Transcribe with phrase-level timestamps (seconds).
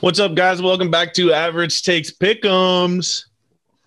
[0.00, 0.62] What's up, guys?
[0.62, 3.24] Welcome back to Average Takes Pick'ems.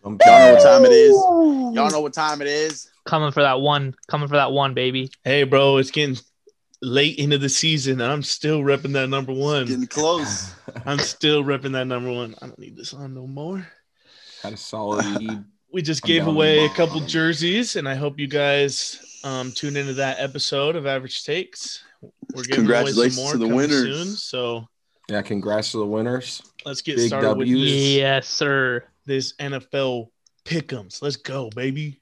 [0.03, 1.13] Y'all know what time it is.
[1.13, 2.91] Y'all know what time it is.
[3.05, 3.95] Coming for that one.
[4.09, 5.09] Coming for that one, baby.
[5.23, 6.17] Hey, bro, it's getting
[6.81, 8.01] late into the season.
[8.01, 9.67] and I'm still repping that number one.
[9.67, 10.53] Getting close.
[10.85, 12.35] I'm still repping that number one.
[12.41, 13.65] I don't need this on no more.
[14.43, 15.45] Had a solid.
[15.73, 19.77] We just I'm gave away a couple jerseys, and I hope you guys um, tune
[19.77, 21.85] into that episode of Average Takes.
[22.35, 23.83] We're giving away some more to the winners.
[23.83, 24.07] soon.
[24.07, 24.67] So
[25.11, 26.41] Yeah, congrats to the winners.
[26.65, 27.69] let's get Big started with W's.
[27.69, 28.81] this, Yes, sir.
[29.05, 30.07] this NFL
[30.45, 31.01] Pick'ems.
[31.01, 31.99] Let's go, baby.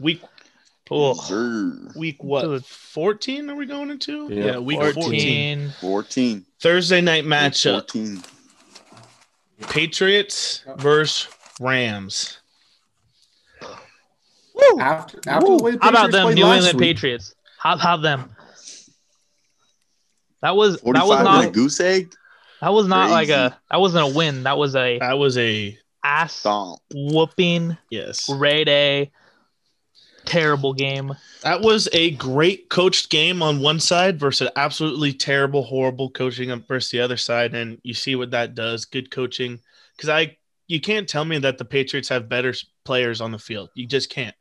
[0.00, 0.22] Week
[0.90, 1.92] Oh, Sir.
[1.94, 2.64] week what?
[2.64, 4.28] 14 are we going into?
[4.32, 4.94] Yeah, week 14.
[4.94, 5.72] 14.
[5.80, 6.46] 14.
[6.60, 7.90] Thursday night Week matchup.
[7.92, 8.22] 14.
[9.68, 11.28] Patriots versus
[11.60, 12.38] Rams.
[14.54, 14.80] Woo!
[14.80, 17.34] After after the way the How about them New England week, Patriots?
[17.58, 18.33] How about them?
[20.44, 22.14] That was that was not a goose egg.
[22.60, 24.42] that was not like a that wasn't a win.
[24.42, 26.80] That was a That was a ass Stomp.
[26.94, 28.26] whooping yes.
[28.26, 29.10] grade A
[30.26, 31.14] terrible game.
[31.44, 36.62] That was a great coached game on one side versus absolutely terrible, horrible coaching on
[36.68, 37.54] versus the other side.
[37.54, 38.84] And you see what that does.
[38.84, 39.60] Good coaching.
[39.96, 40.36] Because I
[40.66, 42.52] you can't tell me that the Patriots have better
[42.84, 43.70] players on the field.
[43.74, 44.36] You just can't.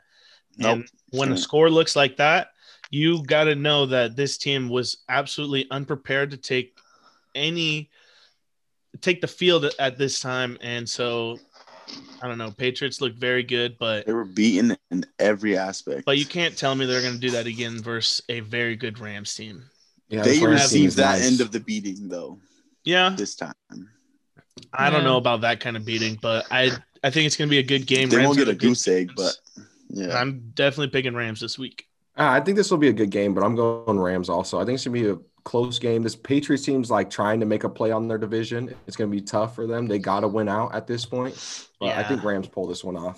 [0.58, 0.80] Nope.
[0.80, 2.50] And when a score looks like that,
[2.94, 6.78] you got to know that this team was absolutely unprepared to take
[7.34, 7.90] any
[9.02, 10.56] take the field at- at this time.
[10.62, 11.40] And so
[12.22, 12.52] I don't know.
[12.52, 16.06] Patriots look very good, but They were beaten in every aspect.
[16.06, 19.00] but you can't tell me they're going to do that again versus a very good
[19.00, 19.64] Rams team.
[20.10, 21.26] yeah, They this received that nice.
[21.28, 22.40] end of the beating though
[22.86, 23.54] Yeah, this time.
[24.72, 26.72] I don't know about that kind of beating, but I
[27.04, 28.10] I think it's going to be a good game.
[28.10, 29.40] They Rams won't get a goose egg, defense.
[29.56, 29.66] but
[29.98, 30.16] yeah.
[30.16, 31.88] I'm definitely picking Rams this week.
[32.18, 34.60] Uh, I think this will be a good game, but I'm going Rams also.
[34.60, 36.04] I think it's gonna be a close game.
[36.04, 38.74] This Patriots team's like trying to make a play on their division.
[38.88, 39.88] It's gonna be tough for them.
[39.88, 41.36] They gotta win out at this point.
[41.80, 43.18] But I think Rams pull this one off.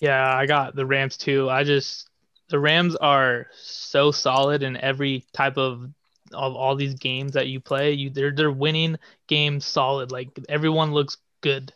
[0.00, 1.50] Yeah, I got the Rams too.
[1.50, 2.08] I just
[2.48, 5.88] the Rams are so solid in every type of
[6.32, 7.92] of all these games that you play.
[7.92, 10.10] You they're they're winning games solid.
[10.10, 11.72] Like everyone looks good.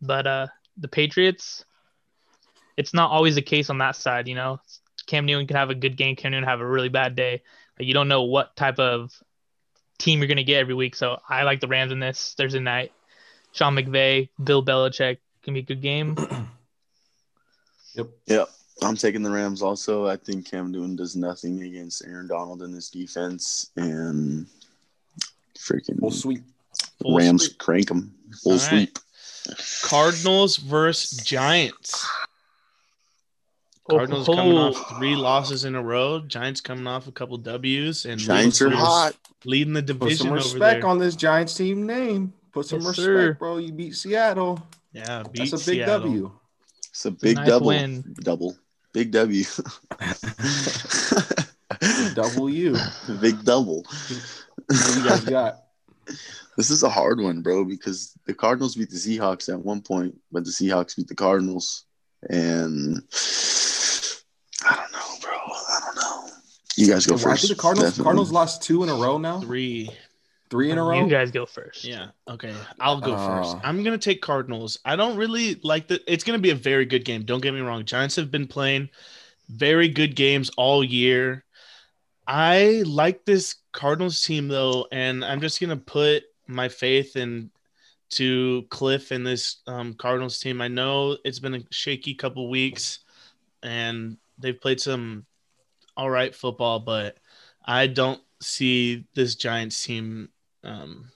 [0.00, 1.64] But uh the Patriots,
[2.76, 4.60] it's not always the case on that side, you know.
[5.06, 7.42] Cam Newton can have a good game, Cam Newton have a really bad day.
[7.76, 9.12] But you don't know what type of
[9.98, 10.94] team you're gonna get every week.
[10.94, 12.92] So I like the Rams in this Thursday night.
[13.52, 16.16] Sean McVay, Bill Belichick can be a good game.
[17.96, 18.08] Yep.
[18.26, 18.48] Yep.
[18.82, 20.06] I'm taking the Rams also.
[20.06, 24.46] I think Cam Newton does nothing against Aaron Donald in this defense and
[25.56, 26.42] freaking Full sweep.
[27.00, 27.58] Full Rams sweep.
[27.58, 28.12] crank them.
[28.42, 28.68] Full All right.
[28.68, 28.98] sweep.
[29.84, 32.04] Cardinals versus Giants.
[33.88, 36.20] Cardinals coming off three losses in a row.
[36.20, 39.14] Giants coming off a couple W's and Giants are hot.
[39.44, 39.98] leading the division.
[39.98, 40.90] Put division some over respect there.
[40.90, 42.32] on this Giants team name.
[42.52, 43.36] Put some Yes, respect, sir.
[43.38, 43.58] bro.
[43.58, 44.66] You beat Seattle.
[44.92, 45.98] yeah, beat That's a big Seattle.
[46.00, 46.32] W.
[46.88, 47.66] It's a big nice double.
[47.66, 48.14] win.
[48.22, 48.56] Double.
[48.92, 49.44] Big W.
[52.14, 52.76] Double U.
[53.20, 53.82] big double.
[53.82, 55.64] What you guys got?
[56.56, 60.16] This is a hard one, bro, because the Cardinals beat the Seahawks at one point,
[60.30, 61.86] but the Seahawks beat the Cardinals.
[62.30, 63.02] And
[64.64, 65.32] I don't know, bro.
[65.32, 66.28] I don't know.
[66.76, 67.42] You guys go Well, I first.
[67.46, 68.04] think the Cardinals definitely.
[68.04, 69.40] Cardinals lost two in a row now.
[69.40, 69.90] Three.
[70.50, 71.04] Three in a row.
[71.04, 71.84] You guys go first.
[71.84, 72.08] Yeah.
[72.28, 72.54] Okay.
[72.80, 73.56] I'll go Uh, first.
[73.64, 74.78] I'm gonna take Cardinals.
[74.84, 76.00] I don't really like the.
[76.10, 77.24] It's gonna be a very good game.
[77.24, 77.84] Don't get me wrong.
[77.84, 78.88] Giants have been playing
[79.48, 81.44] very good games all year.
[82.26, 87.50] I like this Cardinals team though, and I'm just gonna put my faith in
[88.10, 90.60] to Kliff and this um, Cardinals team.
[90.60, 93.00] I know it's been a shaky couple weeks,
[93.62, 95.26] and they've played some
[95.96, 97.16] all right football, but
[97.64, 100.28] I don't see this Giants team
[100.62, 101.10] um,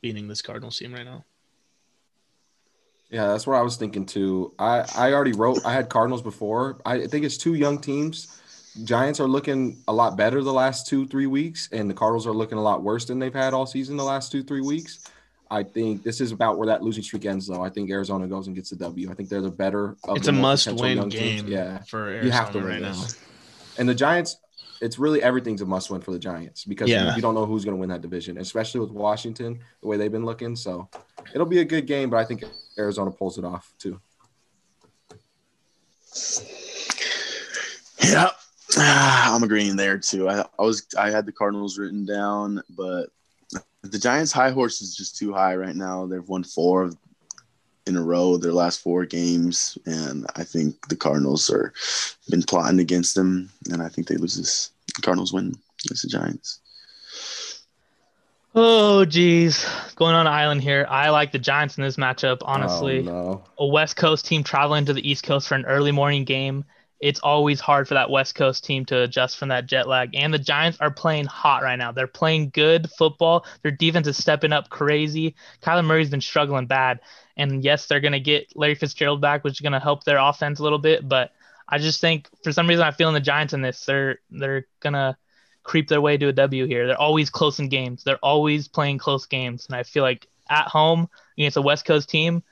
[0.00, 1.24] beating this Cardinals team right now.
[3.10, 4.54] Yeah, that's what I was thinking too.
[4.58, 5.64] I I already wrote.
[5.64, 6.80] I had Cardinals before.
[6.84, 8.40] I think it's two young teams.
[8.82, 12.32] Giants are looking a lot better the last two three weeks, and the Cardinals are
[12.32, 15.08] looking a lot worse than they've had all season the last two three weeks.
[15.50, 17.62] I think this is about where that losing streak ends, though.
[17.62, 19.10] I think Arizona goes and gets the W.
[19.10, 19.96] I think they're the better.
[20.02, 21.14] Of It's a must-win teams.
[21.14, 23.04] game Yeah, for Arizona you have to win right now.
[23.74, 23.78] This.
[23.80, 24.36] And the Giants,
[24.80, 27.14] it's really everything's a must win for the Giants because Yeah.
[27.16, 30.12] you don't know who's going to win that division, especially with Washington the way they've
[30.12, 30.56] been looking.
[30.56, 30.88] So
[31.34, 32.44] it'll be a good game, but I think
[32.78, 34.00] Arizona pulls it off too.
[38.02, 38.30] Yeah.
[38.76, 40.28] I'm agreeing there too.
[40.28, 43.10] I, I was I had the Cardinals written down, but
[43.82, 46.06] the Giants' high horse is just too high right now.
[46.06, 46.96] They've won four of
[47.86, 51.72] in a row their last four games, and I think the Cardinals are
[52.30, 54.70] been plotting against them, and I think they lose this.
[54.96, 55.54] The Cardinals win
[55.84, 56.60] against the Giants.
[58.56, 59.66] Oh, geez.
[59.96, 60.86] going on an island here.
[60.88, 62.38] I like the Giants in this matchup.
[62.42, 63.44] Honestly, Oh, no.
[63.58, 66.64] a West Coast team traveling to the East Coast for an early morning game.
[67.00, 70.14] It's always hard for that West Coast team to adjust from that jet lag.
[70.14, 71.92] And the Giants are playing hot right now.
[71.92, 73.44] They're playing good football.
[73.62, 75.34] Their defense is stepping up crazy.
[75.62, 77.00] Kyler Murray's been struggling bad.
[77.36, 80.18] And yes, they're going to get Larry Fitzgerald back, which is going to help their
[80.18, 81.06] offense a little bit.
[81.06, 81.32] But
[81.68, 83.84] I just think for some reason I'm feeling the Giants in this.
[83.84, 85.16] They're they're gonna
[85.62, 86.86] creep their way to a W here.
[86.86, 88.04] They're always close in games.
[88.04, 89.66] They're always playing close games.
[89.66, 91.08] And I feel like at home
[91.38, 92.42] against a West Coast team,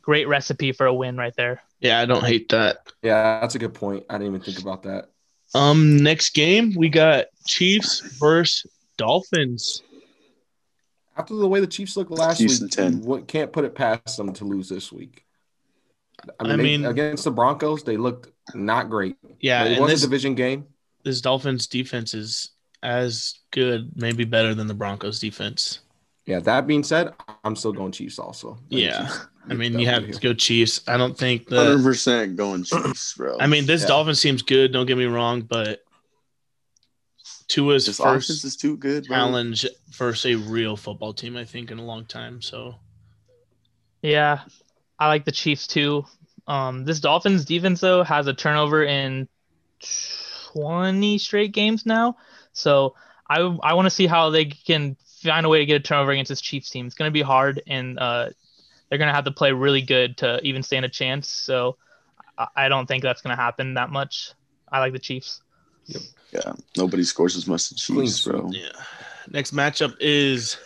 [0.00, 1.62] great recipe for a win right there.
[1.80, 2.78] Yeah, I don't hate that.
[3.02, 4.04] Yeah, that's a good point.
[4.08, 5.10] I didn't even think about that.
[5.54, 9.82] Um, next game we got Chiefs versus Dolphins.
[11.16, 12.92] After the way the Chiefs looked last Chiefs week, in 10.
[12.94, 15.24] you w- can't put it past them to lose this week.
[16.40, 19.16] I mean, I they- against the Broncos, they looked not great.
[19.40, 20.66] Yeah, it and was this a division game.
[21.04, 22.50] this Dolphins defense is
[22.82, 25.80] as good, maybe better than the Broncos defense.
[26.26, 27.14] Yeah, that being said,
[27.44, 28.58] I'm still going Chiefs also.
[28.68, 29.06] Yeah.
[29.06, 30.12] Chiefs I mean, you have here.
[30.12, 30.80] to go Chiefs.
[30.88, 33.38] I don't think the 100% going Chiefs, bro.
[33.38, 33.88] I mean, this Yeah.
[33.88, 34.72] Dolphins seems good.
[34.72, 35.84] Don't get me wrong, but
[37.46, 39.06] Tua's this offense first is too good.
[39.06, 39.16] Bro.
[39.16, 42.42] challenge versus a real football team, I think, in a long time.
[42.42, 42.74] So
[44.02, 44.40] Yeah,
[44.98, 46.04] I like the Chiefs too.
[46.48, 49.28] Um, this Dolphins defense though has a turnover in
[50.52, 52.16] 20 straight games now,
[52.52, 52.94] so
[53.28, 54.96] I I want to see how they can
[55.26, 56.86] find a way to get a turnover against this Chiefs team.
[56.86, 58.30] It's going to be hard, and uh,
[58.88, 61.28] they're going to have to play really good to even stand a chance.
[61.28, 61.76] So
[62.38, 64.32] I, I don't think that's going to happen that much.
[64.70, 65.42] I like the Chiefs.
[65.86, 68.50] Yeah, nobody scores as much as Clean Chiefs, bro.
[68.52, 68.68] yeah.
[69.30, 70.56] Next matchup is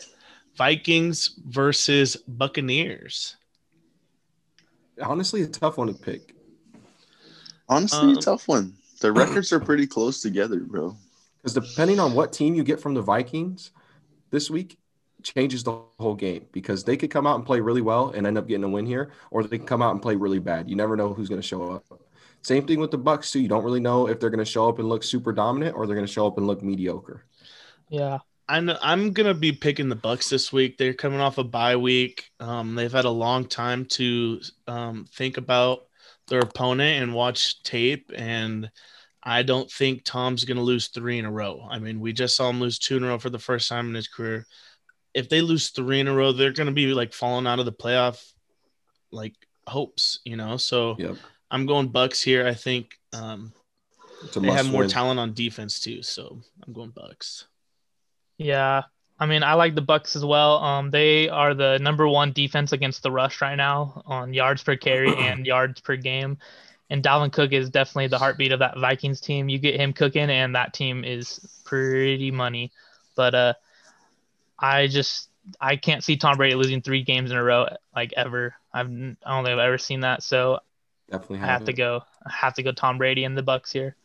[0.57, 3.37] Vikings versus Buccaneers.
[5.03, 6.35] Honestly, a tough one to pick.
[7.69, 8.75] Honestly, Um, a tough one.
[9.01, 10.97] The records are pretty close together, bro.
[11.43, 13.71] Because depending on what team you get from the Vikings
[14.31, 14.79] this week,
[15.23, 16.47] changes the whole game.
[16.53, 18.87] Because they could come out and play really well and end up getting a win
[18.87, 20.69] here, or they can come out and play really bad.
[20.69, 21.85] You never know who's going to show up.
[22.43, 23.41] Same thing with the Bucks too.
[23.41, 25.87] You don't really know if they're going to show up and look super dominant or
[25.87, 27.27] they're going to show up and look mediocre.
[27.91, 28.19] Yeah,
[28.51, 30.77] I know, I'm gonna be picking the Bucks this week.
[30.77, 32.31] They're coming off a bye week.
[32.41, 35.87] Um, they've had a long time to um, think about
[36.27, 38.11] their opponent and watch tape.
[38.13, 38.69] And
[39.23, 41.67] I don't think Tom's gonna lose three in a row.
[41.71, 43.89] I mean, we just saw him lose two in a row for the first time
[43.89, 44.47] in his career.
[45.13, 47.73] If they lose three in a row, they're gonna be like falling out of the
[47.73, 48.25] playoff
[49.11, 49.35] like
[49.67, 50.57] hopes, you know.
[50.57, 51.17] So Yep.
[51.51, 52.47] I'm going Bucks here.
[52.47, 53.53] I think um,
[54.37, 54.91] they have more win.
[54.91, 56.03] talent on defense too.
[56.03, 57.47] So I'm going Bucks.
[58.39, 58.85] Yeah,
[59.19, 60.57] I mean, I like the Bucks as well.
[60.59, 64.77] Um, they are the number one defense against the rush right now on yards per
[64.77, 66.39] carry and yards per game.
[66.91, 69.49] And Dalvin Cook is definitely the heartbeat of that Vikings team.
[69.49, 72.73] You get him cooking, and that team is pretty money.
[73.15, 73.55] But uh,
[74.59, 75.29] I just
[75.61, 78.55] I can't see Tom Brady losing three games in a row like ever.
[78.75, 80.23] I've I don't think I've ever seen that.
[80.23, 80.61] So
[81.11, 82.03] Definitely I have to go.
[82.27, 83.97] I have to go Tom Brady and the Bucks here.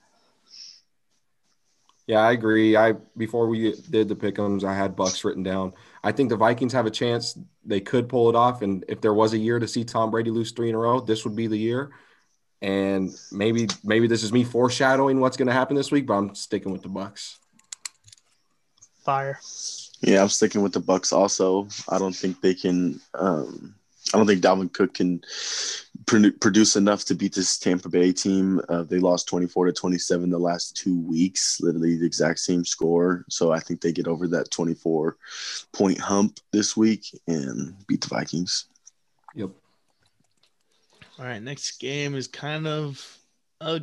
[2.07, 2.75] Yeah, I agree.
[2.75, 5.73] I before we did the pickums, I had Bucks written down.
[6.03, 7.37] I think the Vikings have a chance.
[7.63, 10.29] They could pull it off, and if there was a year to see Tom Brady
[10.29, 11.91] lose three in a row, this would be the year.
[12.65, 16.33] And maybe maybe this is me foreshadowing what's going to happen this week, but I'm
[16.33, 17.38] sticking with the Bucks.
[19.03, 19.39] Fire.
[20.01, 21.13] Yeah, I'm sticking with the Bucks.
[21.13, 23.00] Also, I don't think they can.
[23.13, 23.75] Um,
[24.11, 25.21] I don't think Dalvin Cook can
[26.07, 28.59] produce enough to beat this Tampa Bay team.
[28.68, 33.25] Uh, they lost 24 to 27 the last two weeks, literally the exact same score.
[33.30, 35.18] So I think they get over that 24
[35.71, 38.66] point hump this week and beat the Vikings.
[39.35, 39.51] Yep.
[41.18, 43.18] All right, next game is kind of
[43.62, 43.81] a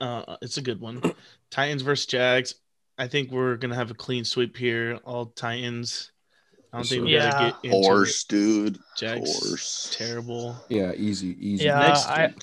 [0.00, 1.00] uh, it's a good one.
[1.50, 2.56] Titans versus Jags.
[2.98, 4.98] I think we're gonna have a clean sweep here.
[5.04, 6.10] All Titans.
[6.72, 7.30] I don't think we sir.
[7.30, 7.50] gotta Yeah.
[7.50, 8.76] get into Horse, dude.
[8.76, 8.80] it.
[8.96, 9.46] Jags.
[9.48, 9.94] Horse.
[9.96, 10.56] Terrible.
[10.68, 11.64] Yeah, easy, easy.
[11.66, 12.34] Yeah, Next I,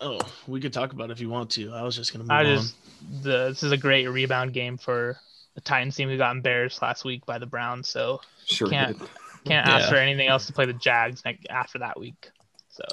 [0.00, 1.72] Oh, we could talk about it if you want to.
[1.72, 2.56] I was just gonna move I on.
[2.56, 2.74] just
[3.22, 5.18] the this is a great rebound game for
[5.54, 7.88] the Titans team who got embarrassed last week by the Browns.
[7.88, 8.68] So sure.
[8.68, 9.08] can't- did.
[9.44, 9.90] can't ask Yeah.
[9.90, 12.30] for anything else to play the Jags ne- after that week.
[12.70, 12.84] So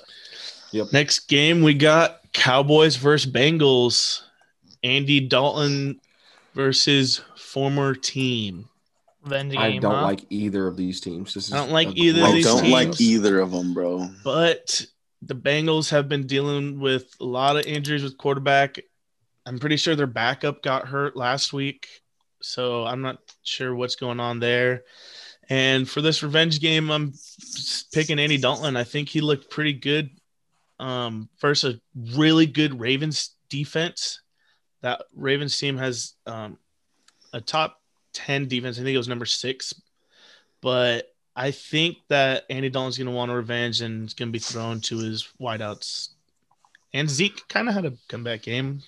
[0.91, 4.21] Next game we got Cowboys versus Bengals.
[4.83, 5.99] Andy Dalton
[6.53, 8.67] versus former team.
[9.23, 10.01] revenge I don't huh?
[10.01, 11.33] like either of these teams.
[11.33, 12.73] This is I don't like a either of these I don't teams.
[12.73, 14.09] like either of them, bro.
[14.23, 14.85] but
[15.21, 18.79] the Bengals have been dealing with a lot of injuries with quarterback.
[19.45, 21.87] I'm pretty sure their backup got hurt last week,
[22.41, 24.83] so I'm not sure what's going on there.
[25.49, 27.13] And for this revenge game, I'm
[27.93, 28.77] picking Andy Dalton.
[28.77, 30.09] I think he looked pretty good
[30.83, 34.19] um, versus a really good Ravens defense.
[34.81, 36.57] That Ravens team has um,
[37.31, 38.77] a top 10 defense.
[38.77, 39.73] I think it was number six,
[40.61, 44.33] but I think that Andy Dalton's going to want a revenge and it's going to
[44.33, 46.09] be thrown to his wideouts.
[46.93, 48.81] And Zeke kind of had a comeback game.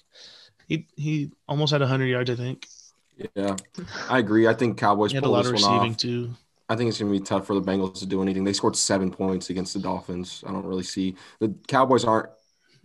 [0.68, 2.68] He he almost had 100 yards, I think.
[3.36, 3.56] Yeah,
[4.10, 4.48] I agree.
[4.48, 6.34] I think Cowboys He had a lot this of receiving too.
[6.68, 8.44] I think it's going to be tough for the Bengals to do anything.
[8.44, 10.44] They scored seven points against the Dolphins.
[10.48, 12.30] I don't really see the Cowboys aren't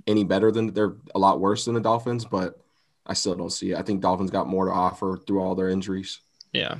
[0.06, 2.60] any better than they're a lot worse than the Dolphins, but
[3.06, 3.78] I still don't see it.
[3.78, 6.20] I think Dolphins got more to offer through all their injuries.
[6.52, 6.76] Yeah.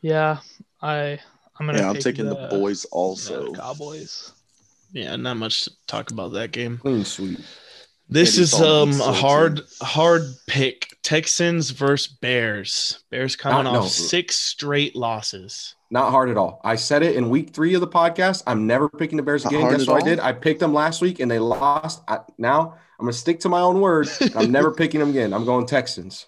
[0.00, 0.38] Yeah,
[0.80, 1.18] I
[1.58, 1.78] I'm gonna.
[1.78, 3.52] Yeah, I'm taking the, boys the also.
[3.52, 4.32] Cowboys.
[4.92, 6.78] Yeah, not much to talk about that game.
[6.78, 7.40] Clean sweep.
[8.08, 9.64] This is um a hard team.
[9.82, 10.86] hard pick.
[11.02, 13.02] Texans versus Bears.
[13.10, 13.78] Bears coming Uh, no.
[13.80, 15.74] off six straight losses.
[15.90, 16.60] Not hard at all.
[16.64, 18.42] I said it in week three of the podcast.
[18.46, 19.62] I'm never picking the Bears Not again.
[19.62, 20.20] hard Guess at what I did?
[20.20, 22.02] I picked them last week and they lost.
[22.08, 24.08] I, now I'm going to stick to my own word.
[24.34, 25.32] I'm never picking them again.
[25.32, 26.26] I'm going Texans.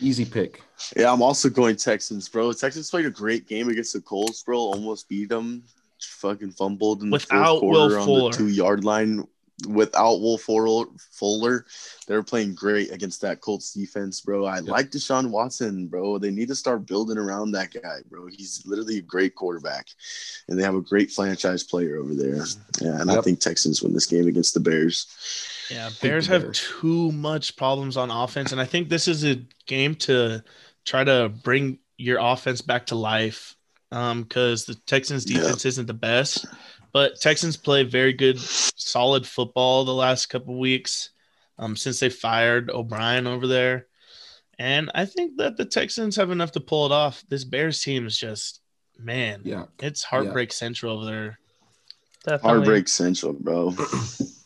[0.00, 0.62] Easy pick.
[0.96, 2.52] Yeah, I'm also going Texans, bro.
[2.52, 4.58] Texans played a great game against the Colts, bro.
[4.58, 5.62] Almost beat them.
[6.00, 8.30] Fucking fumbled in the Without fourth Will quarter on Fuller.
[8.32, 9.26] the two yard line.
[9.66, 11.64] Without Will Fuller, Fuller,
[12.06, 14.44] they're playing great against that Colts defense, bro.
[14.44, 16.18] I like Deshaun Watson, bro.
[16.18, 18.26] They need to start building around that guy, bro.
[18.26, 19.86] He's literally a great quarterback,
[20.48, 22.44] and they have a great franchise player over there.
[22.82, 25.06] Yeah, and I think Texans win this game against the Bears.
[25.70, 26.62] Yeah, Bears have Bears.
[26.80, 30.44] too much problems on offense, and I think this is a game to
[30.84, 33.54] try to bring your offense back to life.
[33.92, 35.38] Um, because the Texans Yeah.
[35.38, 36.44] defense isn't the best,
[36.92, 41.10] but Texans play very good, solid football the last couple weeks.
[41.58, 43.86] Um, since they fired O'Brien over there,
[44.58, 47.24] and I think that the Texans have enough to pull it off.
[47.30, 48.60] This Bears team is just
[48.98, 49.64] man, Yeah.
[49.80, 51.38] it's heartbreak central over there.
[52.24, 52.48] Definitely.
[52.48, 53.74] Heartbreak Central, bro.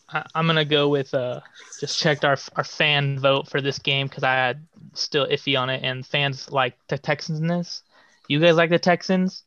[0.09, 1.39] I, I'm gonna go with uh
[1.79, 5.69] just checked our our fan vote for this game because I had still iffy on
[5.69, 7.81] it and fans like the Texans in this.
[8.27, 9.43] You guys like the Texans?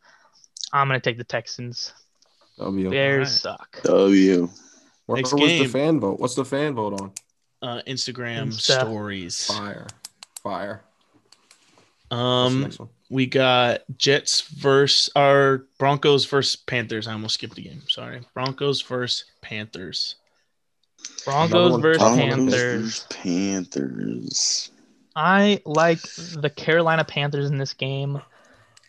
[0.73, 1.93] I'm gonna take the Texans.
[2.59, 2.91] W.
[2.91, 3.61] Bears Alright.
[3.61, 3.83] suck.
[3.85, 4.49] W.
[5.07, 6.19] Where Next was the fan vote?
[6.21, 7.13] What's the fan vote on?
[7.61, 8.81] Uh, Instagram Insta.
[8.81, 9.47] stories.
[9.47, 9.87] Fire.
[10.43, 10.85] Fire.
[12.11, 12.71] Um,
[13.11, 17.09] we got Jets versus our Broncos versus Panthers.
[17.09, 17.83] I almost skipped a game.
[17.89, 20.17] Sorry, Broncos versus Panthers.
[21.25, 23.07] Broncos versus Broncos Panthers.
[23.11, 24.71] Panthers.
[25.17, 28.21] I like the Carolina Panthers in this game.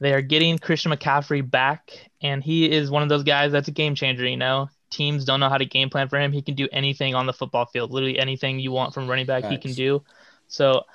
[0.01, 1.91] They are getting Christian McCaffrey back,
[2.25, 4.27] and he is one of those guys that's a game changer.
[4.27, 6.32] You know, teams don't know how to game plan for him.
[6.32, 7.91] He can do anything on the football field.
[7.91, 10.03] Literally anything you want from running back, he can do.
[10.48, 10.86] So,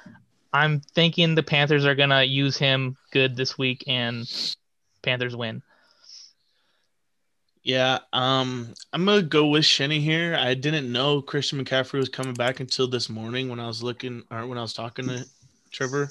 [0.52, 4.28] I'm thinking the Panthers are gonna use him good this week, and
[5.02, 5.62] Panthers win.
[7.62, 10.34] Yeah, um, I'm gonna go with Shenny here.
[10.34, 14.24] I didn't know Christian McCaffrey was coming back until this morning when I was looking
[14.30, 15.26] or when I was talking to
[15.70, 16.08] Trevor.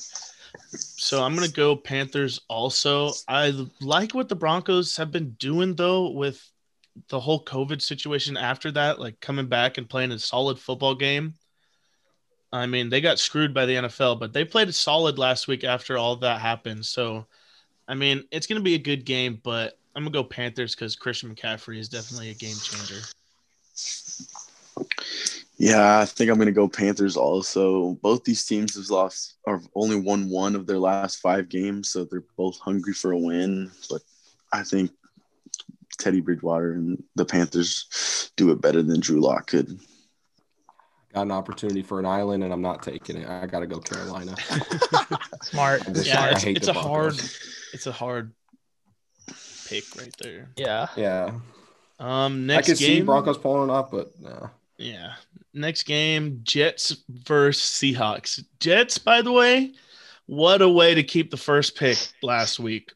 [0.71, 3.11] So I'm gonna go Panthers also.
[3.27, 6.49] I like what the Broncos have been doing though with
[7.07, 11.33] the whole COVID situation after that, like coming back and playing a solid football game.
[12.51, 15.97] I mean, they got screwed by the NFL, but they played solid last week after
[15.97, 16.85] all that happened.
[16.85, 17.27] So,
[17.87, 21.33] I mean, it's to be a good game, but I'm to go Panthers because Christian
[21.33, 23.01] McCaffrey is definitely a game changer.
[25.61, 27.95] Yeah, I think I'm gonna go Panthers also.
[28.01, 32.05] Both these teams have lost or only won one of their last five games, so
[32.05, 33.69] they're both hungry for a win.
[33.89, 34.01] But
[34.53, 34.91] I think
[35.99, 39.77] Teddy Bridgewater and the Panthers do it better than Drew Lock could.
[41.13, 43.27] Got an opportunity for an island, and I'm not taking it.
[43.27, 44.35] I got to go Carolina.
[45.43, 45.83] Smart.
[45.93, 47.15] Just- Yeah, I it's, hate it's the a hard,
[47.73, 48.31] it's a hard
[49.67, 50.51] pick right there.
[50.55, 50.87] Yeah.
[50.95, 51.31] Yeah,
[51.99, 54.51] Um, I next could see game, Broncos pulling up, but no.
[54.79, 55.13] Yeah,
[55.53, 58.43] next game, Jets versus Seahawks.
[58.59, 59.73] Jets, by the way,
[60.25, 62.91] what a way to keep the first pick last week.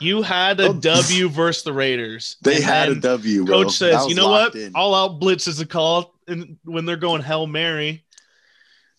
[0.00, 0.72] You had a Oh.
[0.72, 2.36] W versus the Raiders.
[2.42, 3.44] They had a W.
[3.44, 3.62] Bro.
[3.64, 4.54] Coach says, "You know what?
[4.56, 4.72] in.
[4.74, 8.04] All out blitz is a call, and when they're going hail mary,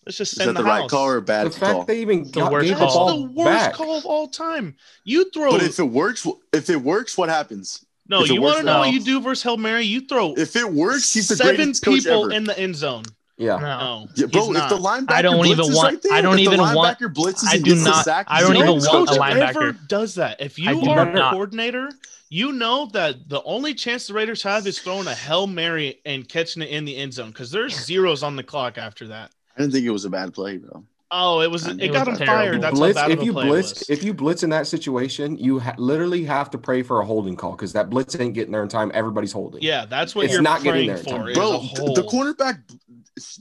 [0.06, 0.90] let's just Is send that the, the, right house.
[0.90, 1.84] call or a bad The fact call?
[1.84, 3.18] they even got, worst gave the call.
[3.18, 3.74] the worst back.
[3.74, 4.76] call of all time.
[5.04, 7.83] You throw But if it works, if it works, what happens?
[8.08, 8.22] No.
[8.22, 9.84] if You want to know what you do versus hail mary?
[9.84, 12.32] You throw If it works, he's the seven people ever.
[12.32, 13.04] in the end zone.
[13.36, 13.58] Yeah, No.
[13.58, 14.80] No, Yeah, bro, if the not.
[15.08, 17.54] linebacker I don't blitzes even want- right there, I don't even want- linebacker blitzes I
[17.56, 19.60] and do not- sack, I don't the even greatest want coach a ever.
[19.72, 19.88] linebacker.
[19.88, 21.90] Does that, if you do are a coordinator,
[22.30, 26.28] you know that the only chance the Raiders have is throwing a hail mary and
[26.28, 29.32] catching it in the end zone because there's zeros on the clock after that.
[29.56, 30.84] I didn't think it was a bad play, bro.
[31.10, 31.66] Oh, it was.
[31.66, 32.44] It It, got was him terrible.
[32.44, 32.62] fired.
[32.62, 32.98] That's blitz.
[32.98, 33.90] how bad If you blitz, was.
[33.90, 37.36] if you blitz in that situation, you ha- literally have to pray for a holding
[37.36, 38.90] call because that blitz ain't getting there in time.
[38.94, 39.62] Everybody's holding.
[39.62, 41.10] yeah, that's what It's you're not getting there for.
[41.10, 41.28] time.
[41.28, 41.96] is a Bro, hold.
[41.96, 42.62] the cornerback,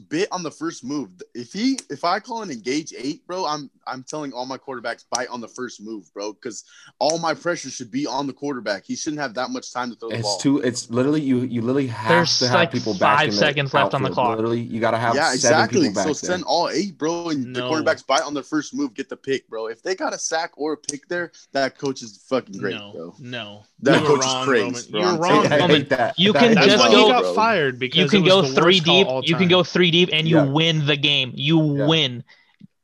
[0.09, 1.09] bit on the first move.
[1.33, 5.03] If he if I call an engage eight, bro, I'm I'm telling all my quarterbacks
[5.09, 6.63] bite on the first move, bro, because
[6.99, 8.85] all my pressure should be on the quarterback.
[8.85, 10.19] He shouldn't have that much time to throw the ball.
[10.19, 10.37] It's ball.
[10.39, 10.57] too.
[10.59, 11.39] It's literally you.
[11.39, 13.17] You literally have There's to have like people back.
[13.19, 14.35] five in seconds left on the clock.
[14.35, 15.79] Literally, you got to have yeah, seven exactly.
[15.81, 16.35] people back So there.
[16.35, 17.59] send all eight, bro, and No.
[17.67, 19.67] the quarterbacks bite on the first move, get the pick, bro.
[19.67, 22.91] If they got a sack or a pick there, that coach is fucking great, no,
[22.93, 23.15] bro.
[23.19, 23.63] no.
[23.79, 24.91] That You were coach is wrong, praised, Roman.
[24.91, 25.01] bro.
[25.01, 26.17] You're wrong, I hate that.
[26.19, 27.33] You can is just why he go- got bro.
[27.33, 29.07] fired because You can go three deep.
[29.23, 29.47] You can time.
[29.63, 30.45] Go three deep, and you Yeah.
[30.45, 31.31] win the game.
[31.35, 31.87] You Yeah.
[31.87, 32.23] win.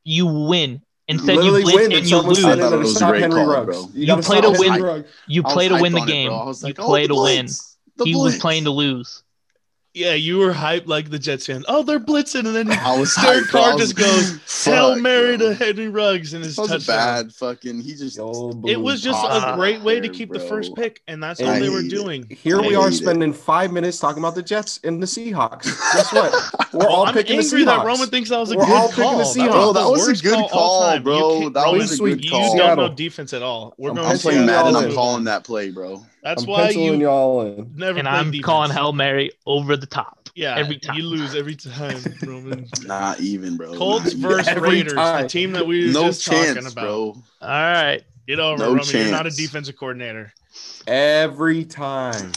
[0.04, 0.82] You win.
[1.08, 2.44] Instead, Literally you blitz win and and you lose.
[2.44, 3.66] I thought it was stop Henry call, Ruggs.
[3.66, 3.90] bro.
[3.94, 4.82] You gotta play to win.
[4.82, 5.10] Ruggs.
[5.26, 6.28] You I play to win the on it, game.
[6.28, 6.38] bro.
[6.38, 7.46] I was like, you oh, play the to win.
[7.46, 7.76] blitz.
[7.96, 9.22] The He was playing to lose.
[9.92, 11.64] Yeah, you were hyped like the Jets fan.
[11.66, 13.48] Oh, they're blitzing, and then I was Derek hyped.
[13.50, 15.48] Carr just goes Fuck, Hail Mary bro.
[15.48, 16.96] to Henry Ruggs and his That was touchdown.
[17.24, 17.80] bad fucking.
[17.80, 18.14] He just.
[18.16, 21.02] The old It was just a ah, great way to there, keep the first pick,
[21.08, 21.96] and that's And all they were hate it.
[21.96, 22.26] doing.
[22.30, 23.02] Here I we are hate it.
[23.02, 25.64] spending five minutes talking about the Jets and the Seahawks.
[25.64, 26.72] Guess what?
[26.72, 28.94] We're all I'm picking the angry that Roman thinks that was a We're all good
[28.94, 29.34] picking the call.
[29.34, 29.34] Seahawks.
[29.34, 30.98] That was, that the was a good call, call, time.
[30.98, 31.40] You bro.
[31.40, 32.56] can't- That was a good you call.
[32.56, 33.74] don't know defense at all.
[33.76, 34.64] We're I'm going I'm playing Seattle.
[34.70, 34.90] y'all Madden.
[34.90, 36.06] I'm calling that play, bro.
[36.22, 37.72] That's I'm why you y'all in.
[37.76, 38.44] never And I'm defense.
[38.44, 40.28] calling Hail Mary over the top.
[40.34, 40.96] Yeah, every time.
[40.96, 42.66] you lose every time, Roman.
[42.84, 43.74] Not even, bro.
[43.74, 44.20] Colts Not even.
[44.30, 45.22] versus Every Raiders, time.
[45.22, 46.74] the team that we were no just talking about.
[46.74, 47.16] bro.
[47.42, 48.02] All right.
[48.28, 48.86] Get over No it, Roman.
[48.96, 50.32] You're not a defensive coordinator.
[50.86, 52.32] Every time.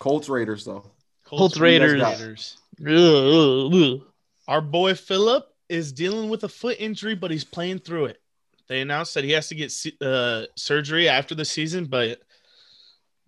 [0.00, 0.84] Colts Raiders though.
[1.24, 2.00] Colts, Who you Raiders.
[2.00, 2.18] got?
[2.18, 2.56] Raiders.
[2.80, 4.00] Ugh, ugh, ugh.
[4.48, 8.20] Our boy Philip is dealing with a foot injury, but he's playing through it.
[8.68, 12.20] They announced that he has to get uh, surgery after the season, but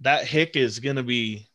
[0.00, 1.46] that hick is gonna be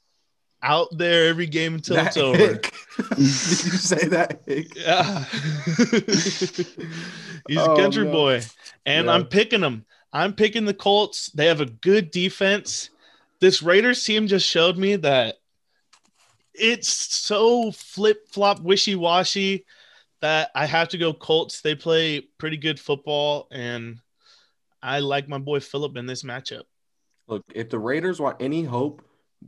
[0.62, 2.38] out there every game until That it's over.
[2.38, 2.74] hick.
[3.10, 4.42] Did you say that?
[4.46, 4.76] Hick?
[4.76, 5.24] Yeah.
[7.48, 8.12] He's Oh, a country no.
[8.12, 8.42] boy.
[8.86, 9.14] And Yeah.
[9.14, 9.86] I'm picking him.
[10.14, 11.30] I'm picking the Colts.
[11.32, 12.90] They have a good defense.
[13.42, 15.36] This Raiders team just showed me that
[16.54, 19.66] it's so flip flop, wishy washy
[20.22, 21.62] that I have to go Colts.
[21.62, 24.00] They play pretty good football, and
[24.82, 26.64] I like my boy Philip in this matchup.
[27.28, 29.02] Look, if the Raiders want any hope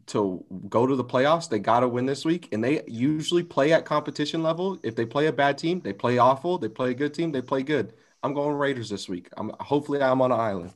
[0.07, 2.49] to go to the playoffs, they got to win this week.
[2.51, 4.79] And they usually play at competition level.
[4.83, 6.57] If they play a bad team, they play awful.
[6.57, 7.93] They play a good team, they play good.
[8.23, 9.29] I'm going Raiders this week.
[9.37, 10.73] I'm hopefully I'm on an island.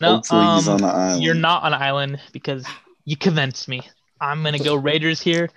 [0.00, 1.22] No, Hopefully he's um, on the island.
[1.22, 2.66] you're not on an island because
[3.04, 3.82] you convinced me.
[4.20, 5.50] I'm gonna go Raiders here.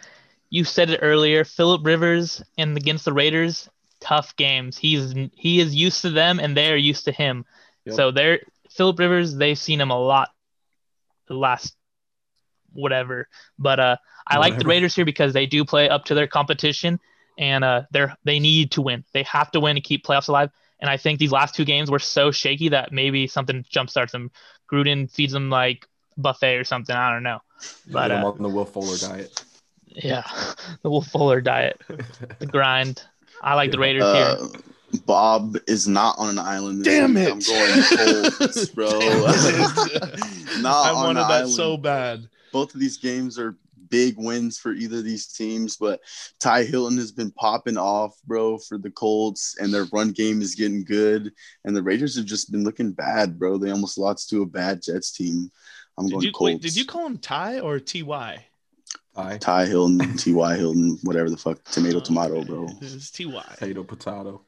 [0.49, 1.45] You said it earlier.
[1.45, 4.77] Philip Rivers and against the Raiders, tough games.
[4.77, 7.45] He's he is used to them and they are used to him.
[7.85, 7.95] Yep.
[7.95, 8.41] So they're
[8.75, 9.35] Philip Rivers.
[9.35, 10.29] They've seen him a lot
[11.27, 11.75] the last
[12.73, 13.27] whatever.
[13.57, 16.99] But uh, I like the Raiders here because they do play up to their competition
[17.37, 19.03] and uh, they're they need to win.
[19.13, 20.51] They have to win to keep playoffs alive.
[20.79, 24.31] And I think these last two games were so shaky that maybe something jumpstarts them.
[24.71, 26.95] Gruden feeds them like buffet or something.
[26.95, 27.39] I don't know.
[27.89, 29.43] But Get 'em uh, on the Will Fuller diet.
[29.87, 30.23] yeah,
[30.81, 31.81] the Wolf Fuller diet,
[32.39, 33.01] the grind.
[33.41, 34.61] I like the Raiders here.
[35.05, 36.79] Bob is not on an island.
[36.85, 37.27] This Damn week.
[37.27, 37.31] it.
[37.31, 38.87] I'm going Colts, bro.
[40.61, 41.53] Not I on wanted that island.
[41.53, 42.29] so bad.
[42.53, 43.57] Both of these games are
[43.89, 45.99] big wins for either of these teams, but
[46.39, 50.55] Ty Hilton has been popping off, bro, for the Colts, and their run game is
[50.55, 51.31] getting good.
[51.65, 53.57] And the Raiders have just been looking bad, bro.
[53.57, 55.51] They almost lost to a bad Jets team.
[55.97, 56.53] I'm Did going you Colts.
[56.53, 56.61] wait?
[56.61, 58.45] Did you call him Ty or Ty?
[59.17, 59.37] Aye.
[59.39, 60.55] Ty Hilton, T.Y.
[60.57, 62.67] Hilton, whatever the fuck, tomato, tomato, bro.
[62.81, 63.25] It's Ty.
[63.57, 64.41] Potato, potato.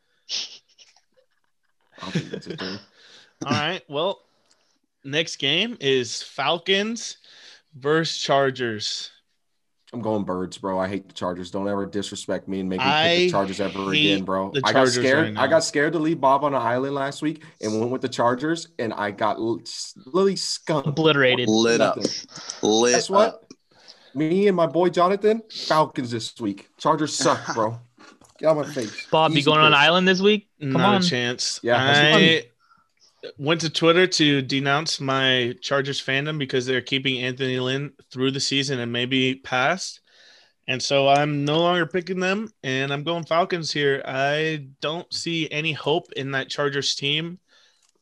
[1.98, 2.80] I don't think that's a thing.
[3.46, 3.82] All right.
[3.88, 4.22] Well,
[5.04, 7.18] next game is Falcons
[7.76, 9.12] versus Chargers.
[9.94, 10.78] I'm going birds, bro.
[10.78, 11.50] I hate the Chargers.
[11.50, 14.52] Don't ever disrespect me and make me pick the Chargers ever again, bro.
[14.52, 15.36] the I got scared.
[15.36, 15.44] right.
[15.46, 18.10] I got scared to leave Bob on an island last week and went with the
[18.10, 19.62] Chargers, and I got l-
[20.06, 20.90] literally skunked.
[20.90, 21.48] Obliterated.
[21.48, 21.98] Lit up.
[22.62, 23.28] Lit Guess what?
[23.30, 23.54] up.
[24.14, 26.68] Me and my boy Jonathan, Falcons this week.
[26.78, 27.80] Chargers suck, bro.
[28.38, 29.08] Get out of my face.
[29.10, 30.48] Bob, you Easy going on an island this week?
[30.60, 31.02] Come Not on.
[31.02, 31.60] a chance.
[31.64, 32.44] Yeah, I
[33.38, 38.40] went to Twitter to denounce my Chargers fandom because they're keeping Anthony Lynn through the
[38.40, 40.02] season and maybe past.
[40.68, 44.02] And so I'm no longer picking them and I'm going Falcons here.
[44.06, 47.40] I don't see any hope in that Chargers team.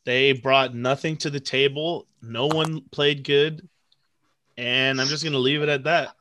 [0.04, 2.08] They brought nothing to the table.
[2.22, 3.68] No one played good.
[4.58, 6.15] And I'm just going to leave it at that.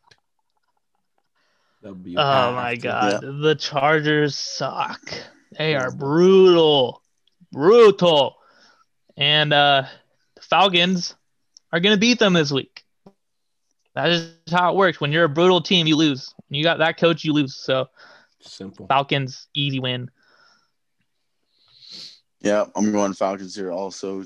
[1.85, 2.83] W Oh my after.
[2.83, 5.01] god, the Chargers suck.
[5.59, 7.03] They are brutal,
[7.53, 8.37] brutal,
[9.17, 9.85] and uh,
[10.35, 11.15] the Falcons
[11.73, 12.85] are gonna beat them this week.
[13.95, 15.01] That is how it works.
[15.01, 16.35] When you're a brutal team, you lose.
[16.49, 17.55] When you got that coach, you lose.
[17.55, 17.89] So
[18.41, 18.87] Simple.
[18.87, 20.11] Falcons, easy win.
[22.41, 24.25] Yeah, I'm going Falcons here also.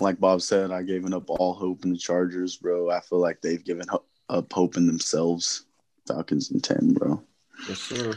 [0.00, 2.90] Like Bob said, I gave up all hope in the Chargers, bro.
[2.90, 3.86] I feel like they've given
[4.28, 5.66] up hope in themselves.
[6.12, 7.22] Falcons in 10, bro.
[7.68, 8.14] Yes, sir.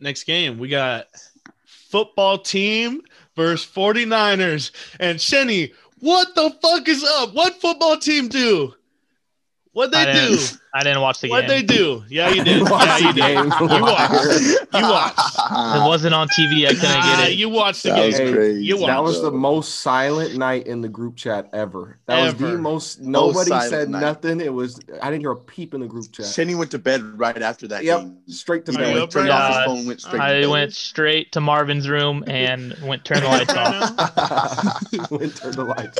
[0.00, 1.06] Next game, we got
[1.64, 3.02] football team
[3.36, 4.70] versus 49ers.
[4.98, 7.34] And Shenny, what the fuck is up?
[7.34, 8.74] What football team do?
[9.72, 10.44] What I they didn't- do?
[10.74, 11.36] I didn't watch the game.
[11.36, 12.02] What they do?
[12.08, 12.62] Yeah, you did.
[12.70, 13.20] Watch Yeah, you did.
[13.20, 13.44] game.
[13.44, 14.40] You watched.
[14.72, 15.76] You watched.
[15.76, 16.64] It wasn't on TV.
[16.66, 17.34] I couldn't Ah, get it.
[17.36, 18.26] you watched the That was game.
[18.28, 18.64] Hey, crazy.
[18.64, 21.98] you That was the most silent night in the group chat ever.
[22.06, 23.00] That was the most.
[23.02, 24.00] Nobody silent said night.
[24.00, 24.40] nothing.
[24.40, 24.80] It was.
[25.02, 26.24] I didn't hear a peep in the group chat.
[26.24, 28.16] Shenny went to bed right after that Yep, game.
[28.28, 29.10] straight to Are He you bed.
[29.10, 30.18] turned right off his phone, went straight.
[30.20, 30.48] to I bed.
[30.48, 35.10] went straight to Marvin's room and went turn the lights off.
[35.10, 35.98] Went turn the lights.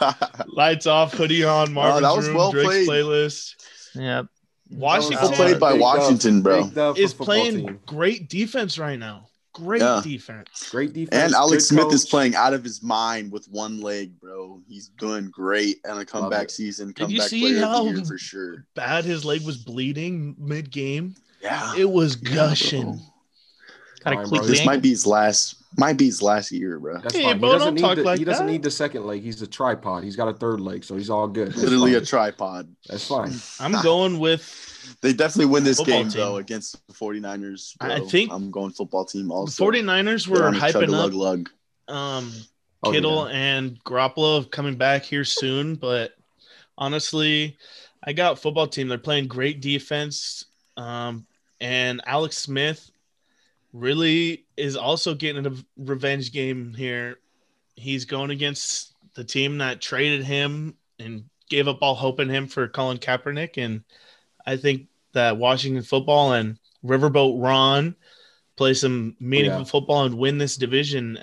[0.46, 2.88] Lights off, hoodie on, oh, Marvin's that was room, well Drake's played.
[2.88, 3.54] playlist.
[3.94, 4.26] Yep.
[4.70, 6.64] Washington Well played by Washington, bro.
[6.64, 7.80] Big dub for is playing team.
[7.86, 9.28] great defense right now.
[9.52, 10.00] Great Yeah.
[10.02, 10.68] defense.
[10.70, 11.22] Great defense.
[11.22, 14.60] And Alex good Smith is playing out of his mind with one leg, bro.
[14.66, 16.50] He's doing great on a comeback it.
[16.50, 16.90] season.
[16.92, 18.66] Did you see how- for sure.
[18.74, 21.14] Bad his leg was bleeding mid game.
[21.40, 22.82] Yeah, It was gushing.
[22.82, 23.00] bro.
[24.04, 24.46] Got a Fine.
[24.46, 25.56] This might be his last.
[25.76, 26.98] Might be his last year, bro.
[27.00, 27.40] That's Hey, fine.
[27.40, 28.52] bro, he doesn't need talk the, like He doesn't that.
[28.52, 29.22] need the second leg.
[29.22, 30.04] He's a tripod.
[30.04, 31.48] He's got a third leg, so he's all good.
[31.48, 32.68] That's Literally a tripod.
[32.88, 33.32] That's fine.
[33.58, 36.20] I'm going with They definitely win this game team.
[36.20, 37.74] though against the 49ers.
[37.80, 39.64] I think I'm going football team the also.
[39.64, 41.50] 49ers were hyping chug-a-lug up lug.
[41.88, 42.32] um,
[42.84, 43.34] Oh, Kittle yeah.
[43.36, 46.12] and Garoppolo coming back here soon, but
[46.78, 47.56] honestly,
[48.04, 48.88] I got football team.
[48.88, 50.44] They're playing great defense,
[50.76, 51.26] um,
[51.60, 52.90] and Alex Smith
[53.74, 57.18] really is also getting a revenge game here.
[57.74, 62.46] He's going against the team that traded him and gave up all hope in him
[62.46, 63.82] for Colin Kaepernick, and
[64.46, 67.96] I think that Washington football and Riverboat Ron
[68.56, 69.64] play some meaningful yeah.
[69.64, 71.18] football and win this division.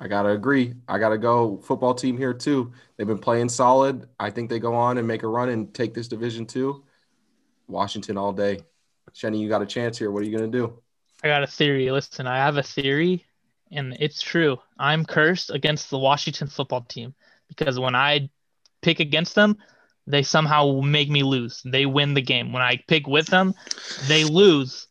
[0.00, 0.74] I gotta agree.
[0.88, 2.72] I gotta go football team here too.
[2.96, 4.08] They've been playing solid.
[4.18, 6.84] I think they go on and make a run and take this division too.
[7.68, 8.60] Washington all day.
[9.14, 10.10] Shenny, you got a chance here.
[10.10, 10.78] What are you gonna do?
[11.22, 11.90] I got a theory.
[11.90, 13.24] Listen, I have a theory,
[13.72, 14.58] and it's true.
[14.78, 17.14] I'm cursed against the Washington football team
[17.48, 18.30] because when I
[18.82, 19.58] pick against them,
[20.06, 21.60] they somehow make me lose.
[21.64, 22.52] They win the game.
[22.52, 23.54] When I pick with them,
[24.06, 24.86] they lose.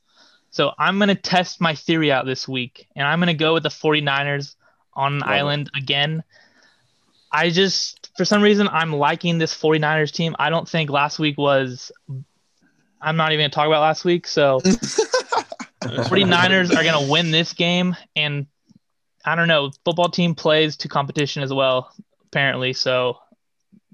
[0.52, 3.54] So I'm going to test my theory out this week, and I'm going to go
[3.54, 4.56] with the 49ers
[4.94, 6.24] on an island again.
[7.32, 10.36] I just, for some reason, I'm liking this 49ers team.
[10.40, 11.92] I don't think last week was.
[13.02, 14.28] I'm not even going to talk about last week.
[14.28, 14.60] So
[15.82, 17.96] 49ers are going to win this game.
[18.16, 18.48] And
[19.26, 21.94] I don't know, football team plays to competition as well,
[22.26, 22.74] apparently.
[22.74, 23.18] So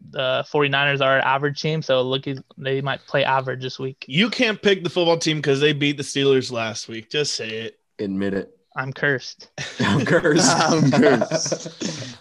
[0.10, 1.82] the 49ers are an average team.
[1.82, 2.26] So look,
[2.58, 4.06] they might play average this week.
[4.08, 7.10] You can't pick the football team because they beat the Steelers last week.
[7.10, 7.80] Just say it.
[8.00, 8.58] Admit it.
[8.76, 9.50] I'm cursed.
[9.80, 10.52] I'm cursed.
[10.56, 12.18] I'm cursed.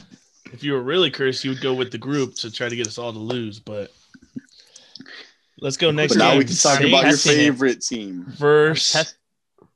[0.53, 2.87] If you were really cursed, you would go with the group to try to get
[2.87, 3.59] us all to lose.
[3.59, 3.91] But
[5.63, 6.39] let's go next But now game.
[6.39, 6.89] we can talk Saints.
[6.89, 8.25] about your favorite team.
[8.37, 9.15] versus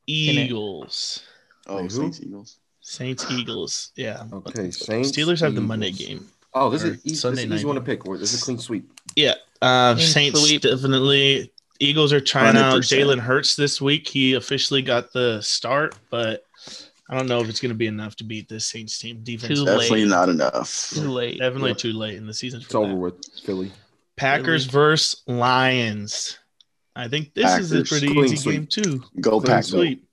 [0.06, 1.22] Eagles.
[1.66, 1.88] Oh, Wait, who?
[1.98, 2.58] Saints Eagles.
[2.80, 3.90] Saints Eagles.
[3.96, 4.24] Yeah.
[4.32, 5.10] Okay, Saints.
[5.10, 6.26] Steelers have the Monday game.
[6.54, 7.98] Oh, this is easy, Sunday this is night easy one to game.
[7.98, 8.04] pick.
[8.20, 8.90] This is a clean sweep.
[9.16, 9.34] Yeah.
[9.60, 10.62] Uh, Clean Saints sweep.
[10.62, 11.52] definitely.
[11.80, 12.98] Eagles are trying out 100%.
[12.98, 14.08] Jalen Hurts this week.
[14.08, 16.44] He officially got the start, but
[17.10, 19.20] I don't know if it's going to be enough to beat this Saints team.
[19.22, 20.08] Defense Too Definitely late.
[20.10, 20.90] not enough.
[20.94, 21.38] Too late.
[21.38, 21.74] definitely Yeah.
[21.76, 22.60] too late in the season.
[22.62, 22.96] It's for over that.
[22.96, 23.72] with Philly.
[24.16, 26.38] Packers versus Lions.
[26.94, 28.54] I think this is a pretty easy sweep.
[28.54, 29.02] game too.
[29.20, 29.64] Go Clean pack.
[29.64, 30.08] sweep.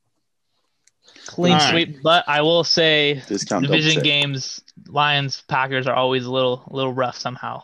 [1.25, 1.69] Clean All right.
[1.71, 2.01] sweep.
[2.03, 6.75] But I will say Discount double division games, Lions, Packers are always a little, a
[6.75, 7.63] little rough somehow.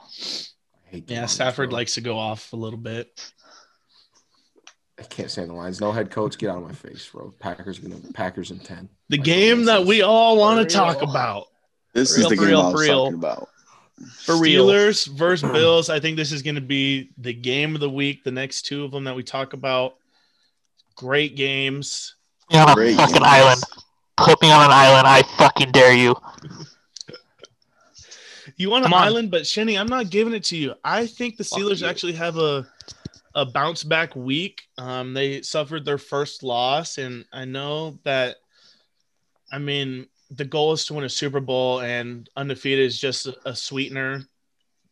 [0.88, 3.32] I hate the Yeah, Stafford likes to go off a little bit.
[4.98, 5.80] I can't stand the Lions.
[5.82, 6.38] No head coach.
[6.38, 7.34] Get out of my face, bro.
[7.40, 8.90] Packers are gonna Packers in ten.
[9.10, 11.46] The Like game that we all want to talk about.
[11.94, 13.04] This For is the real, game for I was real.
[13.06, 13.50] talking about.
[14.24, 14.68] For real.
[14.68, 15.90] Steelers versus Bills.
[15.90, 18.24] I think this is going to be the game of the week.
[18.24, 19.96] The next two of them that we talk about.
[20.96, 22.16] Great games.
[22.52, 23.26] Me on Great fucking games.
[23.26, 23.62] island.
[24.18, 25.08] Put me on an island.
[25.08, 26.16] I fucking dare you.
[28.58, 29.04] You want an on.
[29.04, 30.74] island, but Shenny, I'm not giving it to you.
[30.84, 32.68] I think the Fuck Steelers actually have a
[33.36, 34.64] a bounce back week.
[34.78, 38.38] Um, they suffered their first loss, and I know that.
[39.52, 43.56] I mean, the goal is to win a Super Bowl, and undefeated is just a,
[43.56, 44.24] sweetener.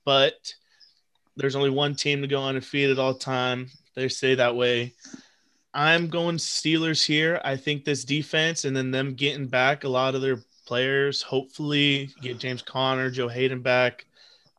[0.03, 0.53] But
[1.35, 3.69] there's only one team to go undefeated all time.
[3.95, 4.93] They say that way.
[5.73, 7.39] I'm going Steelers here.
[7.43, 12.09] I think this defense and then them getting back a lot of their players, hopefully
[12.21, 14.05] get James Conner, Joe Haden back,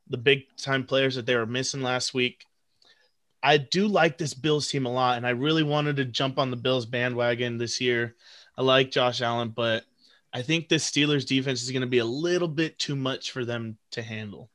[0.08, 2.44] the big time players that they were missing last week.
[3.42, 6.50] I do like this Bills team a lot, and I really wanted to jump on
[6.50, 8.14] the Bills bandwagon this year.
[8.56, 9.84] I like Josh Allen, but
[10.38, 13.44] I think this Steelers defense is going to be a little bit too much for
[13.44, 14.50] them to handle.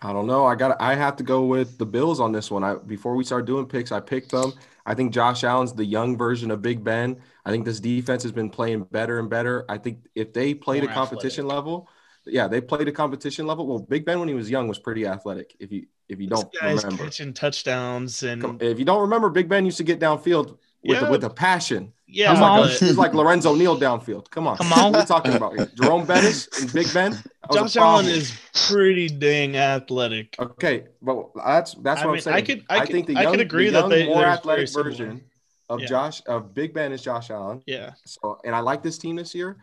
[0.00, 0.46] I don't know.
[0.46, 0.80] I got.
[0.80, 2.62] I have to go with the Bills on this one.
[2.62, 4.52] I before we start doing picks, I picked them.
[4.86, 7.20] I think Josh Allen's the young version of Big Ben.
[7.44, 9.64] I think this defense has been playing better and better.
[9.68, 11.88] I think if they played a competition level,
[12.26, 13.66] yeah, they played a competition level.
[13.66, 15.56] Well, Big Ben when he was young was pretty athletic.
[15.58, 19.64] If you if you don't remember, catching touchdowns and if you don't remember, Big Ben
[19.64, 21.10] used to get downfield with Yeah.
[21.10, 21.92] with a passion.
[22.14, 24.30] Yeah, Come It's like, a, oh, it's like Lorenzo Neal downfield.
[24.30, 24.92] Come on, Come on.
[24.92, 25.70] What are we talking about here?
[25.74, 27.12] Jerome Bettis and Big Ben.
[27.12, 27.22] That
[27.52, 28.32] Josh Allen is
[28.68, 30.34] pretty dang athletic.
[30.38, 32.36] Okay, but that's that's I what mean, I'm saying.
[32.36, 34.24] I could- I could- think the I young, could agree the that young, they- more
[34.24, 35.22] athletic version
[35.68, 35.86] of Yeah.
[35.86, 37.62] Josh of Big Ben is Josh Allen.
[37.66, 39.56] Yeah, So, and I like this team this year.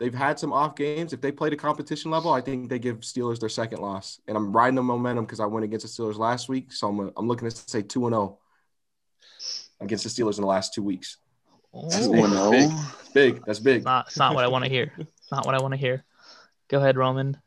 [0.00, 1.12] They've had some off games.
[1.12, 4.20] If they played a competition level, I think they give Steelers their second loss.
[4.26, 6.72] And I'm riding the momentum because I went against the Steelers last week.
[6.72, 8.38] So I'm, I'm looking to say two and zero
[9.80, 11.18] against the Steelers in the last two weeks.
[11.74, 12.24] Oh, Two big.
[12.26, 12.50] oh.
[12.50, 12.70] Big.
[13.34, 13.44] Big.
[13.44, 13.84] That's big.
[13.84, 14.92] not, it's not what I want to hear.
[15.24, 16.04] It's not what I want to hear.
[16.68, 17.38] Go ahead, Roman.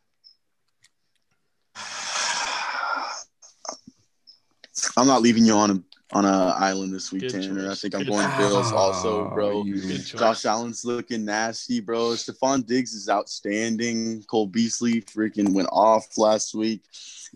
[4.97, 7.65] I'm not leaving you on a on a island this week, Good Tanner.
[7.65, 7.81] I choice.
[7.81, 8.37] think I'm Good going choice.
[8.37, 9.49] Bills also, oh, bro.
[9.59, 12.11] Oh, you- Josh Allen's looking nasty, bro.
[12.11, 14.23] Stefon Diggs is outstanding.
[14.23, 16.81] Cole Beasley freaking went off last week.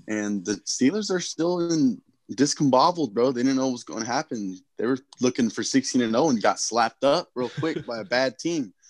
[0.07, 2.01] And the Steelers are still in
[2.35, 3.31] discombobbled, bro.
[3.31, 4.57] They didn't know what was going to happen.
[4.77, 8.05] They were looking for 16 and 0 and got slapped up real quick by a
[8.05, 8.73] bad team.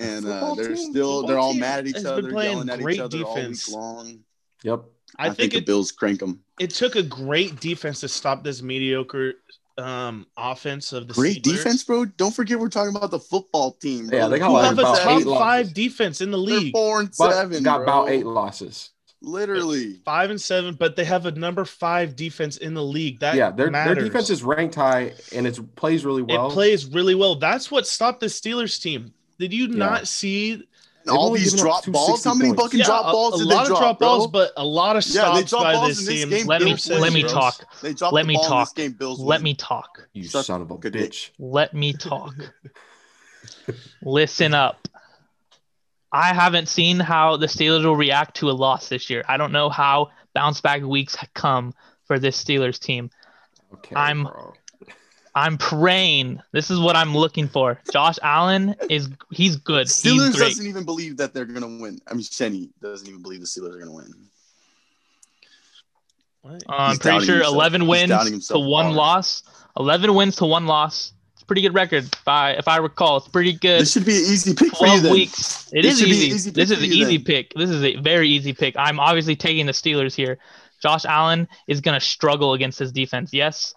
[0.00, 0.90] And uh, they're team.
[0.90, 3.72] still they're all mad at each other, playing yelling at great each other defense.
[3.72, 4.18] all week long.
[4.64, 4.84] Yep.
[5.16, 6.40] I, I, think, think, the it, Bills crank them.
[6.58, 9.34] it took a great defense to stop this mediocre
[9.78, 11.56] um offense of the Great Steelers.
[11.58, 12.06] defense, bro.
[12.06, 14.08] Don't forget we're talking about the football team.
[14.08, 14.18] Bro.
[14.18, 15.38] Yeah, they got like have a top eight losses.
[15.38, 16.72] five defense in the They're league?
[16.72, 17.62] four and But seven.
[17.62, 17.84] got bro.
[17.84, 18.90] about eight losses.
[19.24, 19.94] Literally.
[20.04, 23.20] Five and seven, but they have a number five defense in the league.
[23.20, 26.48] That yeah, their, their defense is ranked high and it plays really well.
[26.48, 27.34] it plays really well.
[27.36, 29.12] That's what stopped the Steelers team.
[29.38, 30.62] Did you not see And
[31.10, 32.22] all these drop balls.
[32.24, 32.62] How many points.
[32.62, 34.08] fucking Yeah, drop a- balls a, did lot of drop, drop bro?
[34.08, 36.20] balls, but a lot of stops Yeah, they stops dropped by balls this in this
[36.20, 36.28] team.
[36.30, 36.46] game.
[36.46, 37.30] Let me Bills let me bro.
[37.32, 37.80] talk.
[37.82, 38.66] They dropped Let the me ball in talk.
[38.68, 38.92] this game.
[38.92, 39.42] Bills Let win.
[39.44, 40.08] me talk.
[40.12, 41.30] You son of a a bitch.
[41.38, 42.34] Let me talk.
[44.02, 44.86] Listen up.
[46.14, 49.24] I haven't seen how the Steelers will react to a loss this year.
[49.28, 51.74] I don't know how bounce back weeks come
[52.04, 53.10] for this Steelers team.
[53.74, 54.54] Okay, I'm- bro.
[55.36, 56.40] I'm praying.
[56.52, 57.80] This is what I'm looking for.
[57.92, 59.88] Josh Allen is he's good.
[59.88, 60.48] Steelers he's great.
[60.50, 61.98] doesn't even believe that they're gonna win.
[62.06, 64.14] I mean, Shenny doesn't even believe the Steelers are gonna win.
[66.42, 66.62] What?
[66.68, 67.52] Uh, I'm pretty sure himself.
[67.52, 68.96] 11 wins to one hard.
[68.96, 69.42] loss.
[69.76, 71.12] 11 wins to one loss.
[71.46, 72.04] Pretty good record.
[72.04, 73.80] If I if I recall, it's pretty good.
[73.82, 75.12] This should be an easy pick for you 12 then.
[75.12, 75.70] weeks.
[75.72, 76.26] It This is an easy.
[76.28, 77.24] easy pick this is an easy then.
[77.24, 77.54] pick.
[77.54, 78.74] This is a very easy pick.
[78.78, 80.38] I'm obviously taking the Steelers here.
[80.82, 83.32] Josh Allen is going to struggle against his defense.
[83.32, 83.74] Yes,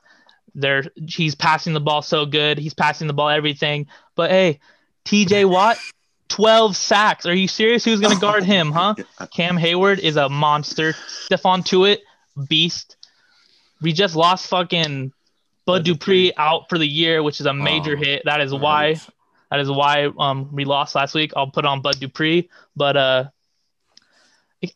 [0.55, 2.57] they're he's passing the ball so good.
[2.57, 3.87] He's passing the ball everything.
[4.15, 4.59] But hey,
[5.05, 5.77] TJ Watt,
[6.29, 7.25] 12 sacks.
[7.25, 7.83] Are you serious?
[7.85, 8.95] Who's going to guard him, huh?
[9.33, 10.93] Cam Heyward is a monster.
[11.29, 11.99] Stephon Tuitt,
[12.47, 12.95] beast.
[13.81, 15.13] We just lost fucking
[15.67, 18.23] Bud Bud Dupree out for the year, which is a major Oh, hit.
[18.25, 18.99] That is that why
[19.51, 21.33] that is why um we lost last week.
[21.35, 23.25] I'll put on Bud Dupree, but uh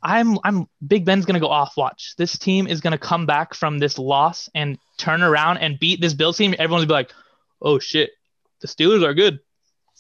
[0.04, 1.78] I'm I'm Big Ben's gonna go off.
[1.78, 6.02] Watch this team is gonna come back from this loss and turn around and beat
[6.02, 6.54] this Bills team.
[6.60, 7.14] Everyone's gonna be like,
[7.62, 8.12] "Oh shit,
[8.60, 9.40] the Steelers are good.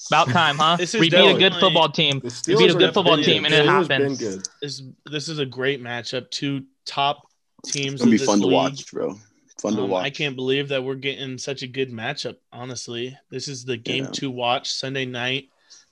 [0.09, 0.75] About time, huh?
[0.79, 2.21] This is we beat a good football team.
[2.47, 3.53] We beat a good football been team, good.
[3.53, 3.87] and it happens.
[4.19, 4.47] Been good.
[4.61, 6.29] This this is a great matchup.
[6.31, 7.21] Two top
[7.65, 7.93] teams.
[7.93, 8.53] It's gonna be this fun to league.
[8.53, 9.15] watch, bro.
[9.61, 10.05] Fun to Um, watch.
[10.05, 12.37] I can't believe that we're getting such a good matchup.
[12.51, 14.11] Honestly, this is the game Yeah.
[14.11, 15.49] to watch Sunday night.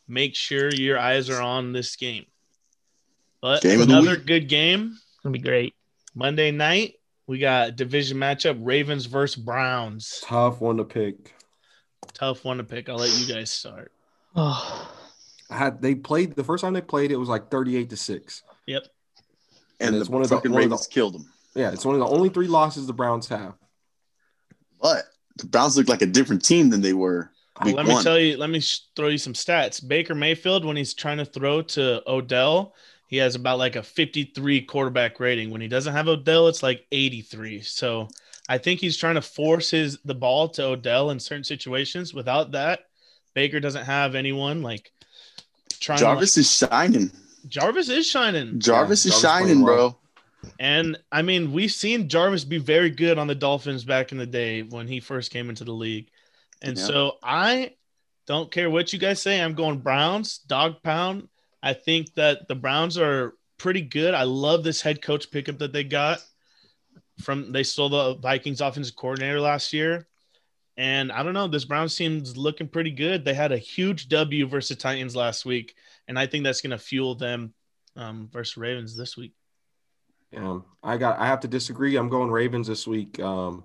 [0.07, 2.25] Make sure your eyes are on this game.
[3.41, 5.75] But Game another good game It's gonna be great.
[6.15, 6.95] Monday night.
[7.27, 10.19] We got division matchup: Ravens versus Browns.
[10.23, 11.35] Tough one to pick.
[12.13, 12.89] Tough one to pick.
[12.89, 13.91] I'll let you guys start.
[14.35, 14.91] Oh,
[15.51, 18.43] I had they played the first time they played it was like 38 to 6.
[18.65, 18.83] Yep.
[19.79, 21.31] and and the it's one of the- fucking one of the- Ravens killed them.
[21.59, 23.53] Yeah, it's one of the only three losses the Browns have.
[24.81, 25.03] But
[25.37, 27.31] the Browns look like a different team than they were
[27.65, 28.37] week let me tell you.
[28.37, 29.85] Let me sh- throw you some stats.
[29.85, 32.73] Baker Mayfield, when he's trying to throw to Odell,
[33.07, 35.49] he has about like a 53 quarterback rating.
[35.49, 37.61] When he doesn't have Odell, it's like 83.
[37.61, 38.07] So
[38.47, 42.13] I think he's trying to force his the ball to Odell in certain situations.
[42.13, 42.81] Without that,
[43.33, 44.91] Baker doesn't have anyone like
[45.79, 45.99] trying.
[45.99, 47.11] Jarvis to, is shining.
[47.47, 49.75] Jarvis is shining, Jarvis is Jarvis shining, bro.
[49.75, 49.99] well.
[50.59, 54.25] And I mean we've seen Jarvis be very good on the Dolphins back in the
[54.25, 56.09] day when he first came into the league,
[56.61, 56.85] and Yeah.
[56.85, 57.75] so I
[58.27, 59.41] don't care what you guys say.
[59.41, 61.27] I'm going Browns, dog pound.
[61.61, 64.13] I think that the Browns are pretty good.
[64.13, 66.19] I love this head coach pickup that they got
[67.21, 70.07] from they stole the Vikings offensive coordinator last year.
[70.77, 73.25] And I don't know, this Browns team's looking pretty good.
[73.25, 75.75] They had a huge W versus Titans last week,
[76.07, 77.53] and I think that's going to fuel them
[77.97, 79.33] um, versus Ravens this week.
[80.35, 81.19] Um, I got.
[81.19, 81.95] I have to disagree.
[81.95, 83.19] I'm going Ravens this week.
[83.19, 83.63] Um,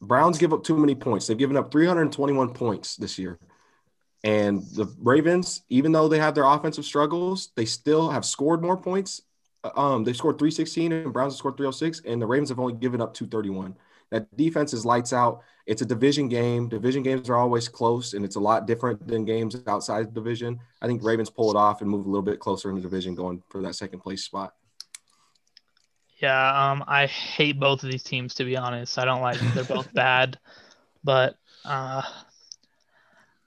[0.00, 1.26] Browns give up too many points.
[1.26, 3.38] They've given up 321 points this year,
[4.24, 8.76] and the Ravens, even though they have their offensive struggles, they still have scored more
[8.76, 9.22] points.
[9.64, 12.74] Uh, Um, they scored 316 and Browns have scored 306, and the Ravens have only
[12.74, 13.76] given up 231.
[14.10, 15.42] That defense is lights out.
[15.66, 16.68] It's a division game.
[16.68, 20.60] Division games are always close, and it's a lot different than games outside the division.
[20.82, 23.14] I think Ravens pull it off and move a little bit closer in the division,
[23.14, 24.54] going for that second place spot.
[26.22, 28.96] Yeah, um, I hate both of these teams to be honest.
[28.96, 30.38] I don't like they're both bad,
[31.02, 32.02] but uh,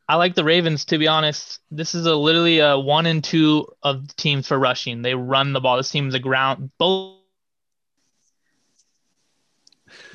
[0.09, 1.61] I like the Ravens to be honest.
[1.71, 5.01] This is a literally a one and two of the teams for rushing.
[5.01, 5.77] They run the ball.
[5.77, 7.15] This team's a ground both.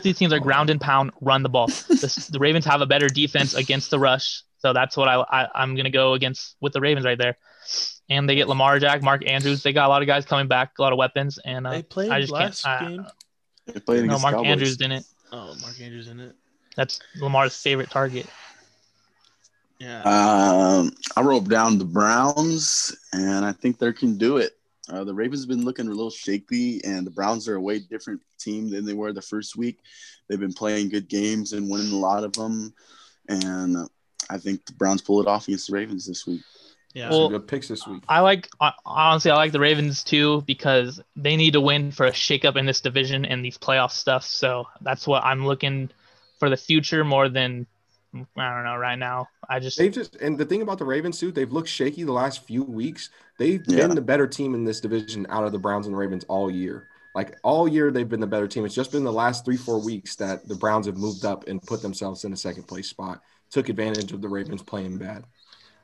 [0.02, 1.66] These teams are ground and pound, run the ball.
[1.66, 5.48] The, the Ravens have a better defense against the rush, so that's what I, I
[5.54, 7.38] I'm gonna go against with the Ravens right there.
[8.10, 9.62] And they get Lamar Jack, Mark Andrews.
[9.62, 11.82] They got a lot of guys coming back, a lot of weapons, and uh, They
[11.82, 12.44] played I just can't.
[12.44, 13.06] last I- game.
[13.66, 14.50] They played no, against Mark Cowboys.
[14.50, 15.06] Andrews didn't.
[15.32, 16.34] Oh, Mark Andrews in it.
[16.76, 18.26] That's Lamar's favorite target.
[19.78, 20.02] Yeah.
[20.02, 24.58] Um, I wrote down the Browns, and I think they can do it.
[24.88, 27.78] Uh, the Ravens have been looking a little shaky, and the Browns are a way
[27.78, 29.80] different team than they were the first week.
[30.28, 32.74] They've been playing good games and winning a lot of them,
[33.28, 33.86] and uh,
[34.28, 36.42] I think the Browns pull it off against the Ravens this week.
[36.94, 37.11] Yeah.
[37.11, 38.03] Well- Some good picks this week.
[38.09, 38.48] I like
[38.85, 42.66] honestly, I like the Ravens too because they need to win for a shakeup in
[42.66, 44.24] this division and these playoff stuff.
[44.24, 45.90] So that's what I'm looking
[46.38, 47.66] for the future more than
[48.12, 49.29] I don't know right now.
[49.48, 52.12] I just They've just and the thing about the Ravens too, they've looked shaky the
[52.12, 53.11] last few weeks.
[53.38, 53.87] They've Yeah.
[53.87, 56.88] been the better team in this division out of the Browns and Ravens all year.
[57.14, 58.64] Like all year, they've been the better team.
[58.64, 61.62] It's just been the last three, four weeks that the Browns have moved up and
[61.62, 63.20] put themselves in a second place spot.
[63.50, 65.24] Took advantage of the Ravens playing bad.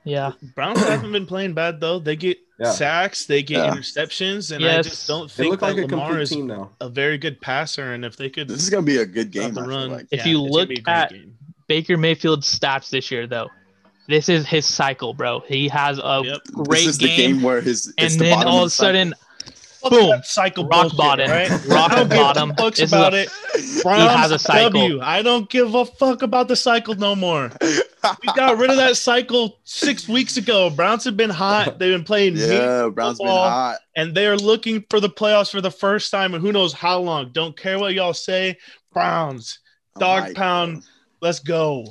[0.07, 0.33] Yeah.
[0.55, 1.99] Browns haven't been playing bad though.
[1.99, 2.71] They get Yeah.
[2.71, 3.75] sacks, they get Yeah.
[3.75, 7.19] interceptions, and I just don't think look like that a Lamar is team a very
[7.19, 7.92] good passer.
[7.92, 9.53] And if they could This is gonna be a good game.
[9.53, 10.07] the run, like.
[10.11, 11.35] If yeah, you look be a great at- game.
[11.69, 13.51] Baker Mayfield's stats this year though,
[14.09, 15.42] this is his cycle, bro.
[15.49, 16.38] He has a Yep.
[16.53, 19.14] great this is the game, game where his and the then all of a sudden,
[19.83, 20.21] Fuck Boom.
[20.25, 21.31] cycle Rock bullshit, bottom.
[21.31, 21.51] right?
[21.69, 22.51] Rock I bottom.
[22.51, 23.29] a fuck is about a- it.
[23.83, 24.71] Browns has a cycle.
[24.81, 25.01] W.
[25.03, 27.53] I don't give a fuck about the cycle no more.
[28.23, 30.71] We got rid of that cycle six weeks ago.
[30.71, 31.79] Browns have been hot.
[31.79, 33.79] They've been playing yeah, Browns been hot.
[33.97, 37.31] and they're looking for the playoffs for the first time and who knows how long.
[37.33, 38.59] Don't care what y'all say.
[38.92, 39.59] Browns,
[39.97, 40.83] oh dog Oh pound, God.
[41.21, 41.87] let's go.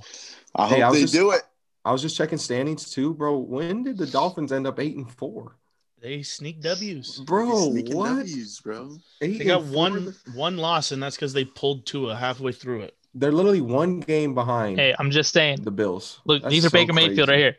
[0.56, 1.42] I Hey, hope I was they just- do it.
[1.84, 3.38] I was just checking standings too, bro.
[3.38, 5.56] When did the Dolphins end up eight and four?
[6.02, 7.20] They sneak W's.
[7.20, 8.10] Bro, Sneaking what?
[8.18, 8.98] W's, bro.
[9.22, 9.78] Eight They got and four?
[9.82, 12.96] one one loss, and that's because they pulled Tua halfway through it.
[13.16, 15.62] They're literally one game behind hey, I'm just saying.
[15.64, 16.20] the Bills.
[16.26, 17.56] Look, That's these are so Baker Mayfield right here.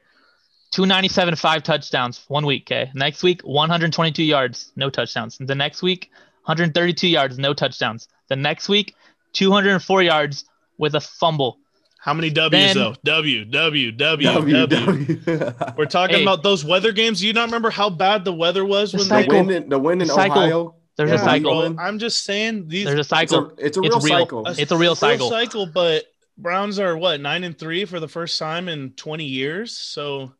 [0.72, 2.64] 297, five touchdowns one week.
[2.70, 2.90] Okay.
[2.94, 5.38] Next week, 122 yards, no touchdowns.
[5.38, 6.10] The next week,
[6.44, 8.08] 132 yards, no touchdowns.
[8.28, 8.94] The next week,
[9.32, 10.44] 204 yards
[10.78, 11.58] with a fumble.
[11.98, 12.94] How many W's Then- though?
[13.04, 15.16] W W W W, W.
[15.16, 15.52] W.
[15.76, 16.22] We're talking Hey.
[16.22, 17.20] about those weather games.
[17.20, 19.44] Do you not remember how bad the weather was The when the they cycle.
[19.44, 20.38] win in, the win in The cycle.
[20.42, 20.74] Ohio.
[20.96, 21.60] There's Yeah, a cycle.
[21.60, 21.70] bro.
[21.74, 22.86] Bro, I'm just saying these.
[22.86, 23.38] There's a It's cycle.
[23.38, 24.00] a, it's a It's real, real.
[24.00, 24.46] cycle.
[24.46, 25.28] It's a real cycle.
[25.30, 26.04] cycle, but
[26.38, 29.76] Browns are what nine and three for the first time in 20 years.
[29.76, 30.32] So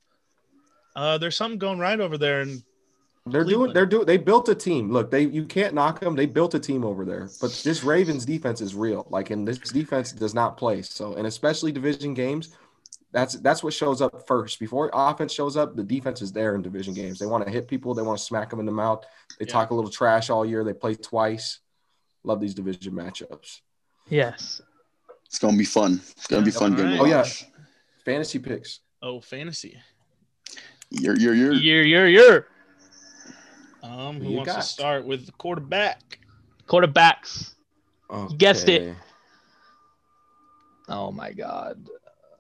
[0.95, 2.63] uh, there's something going right over there, and
[3.27, 3.73] They're doing.
[3.75, 4.07] They're doing.
[4.07, 4.91] They built a team.
[4.91, 6.17] Look, they you can't knock them.
[6.17, 7.29] They built a team over there.
[7.41, 9.07] But this Ravens defense is real.
[9.11, 10.81] Like, and this defense does not play.
[10.83, 12.57] So, and especially division games,
[13.13, 14.59] that's that's what shows up first.
[14.59, 17.19] Before offense shows up, the defense is there in division games.
[17.19, 17.95] They want to hit people.
[17.95, 19.05] They want to smack them in the mouth.
[19.39, 19.53] They Yeah.
[19.53, 20.65] talk a little trash all year.
[20.65, 21.61] They play twice.
[22.25, 23.61] Love these division matchups.
[24.09, 24.61] Yes.
[25.27, 26.01] It's gonna be fun.
[26.17, 27.01] It's gonna be Yeah, fun game.
[27.01, 27.25] Oh, yeah.
[28.05, 28.81] Fantasy picks.
[29.03, 29.79] oh fantasy.
[30.91, 32.47] You're you're you're You're, you're, you're.
[33.83, 34.61] Um, Who who you wants got?
[34.63, 36.19] to start with the quarterback?
[36.69, 37.55] Quarterbacks.
[38.11, 38.95] You guessed it.
[40.89, 41.85] Oh my God.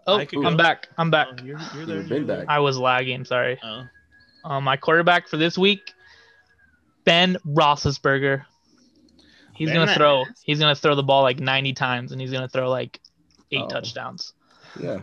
[0.07, 0.63] Oh, I could I'm go.
[0.63, 0.89] back.
[0.99, 1.29] I'm back.
[1.33, 2.47] Oh, you're, you're You've been back.
[2.49, 3.25] I was lagging.
[3.25, 3.59] Sorry.
[3.63, 3.85] Oh.
[4.45, 5.93] Um, my quarterback for this week,
[7.05, 8.45] Ben Roethlisberger.
[9.55, 10.25] He's Ben gonna throw.
[10.45, 13.01] He's gonna throw the ball like 90 times, and he's gonna throw like
[13.51, 13.69] eight Oh.
[13.69, 14.33] touchdowns.
[14.81, 15.01] Yeah.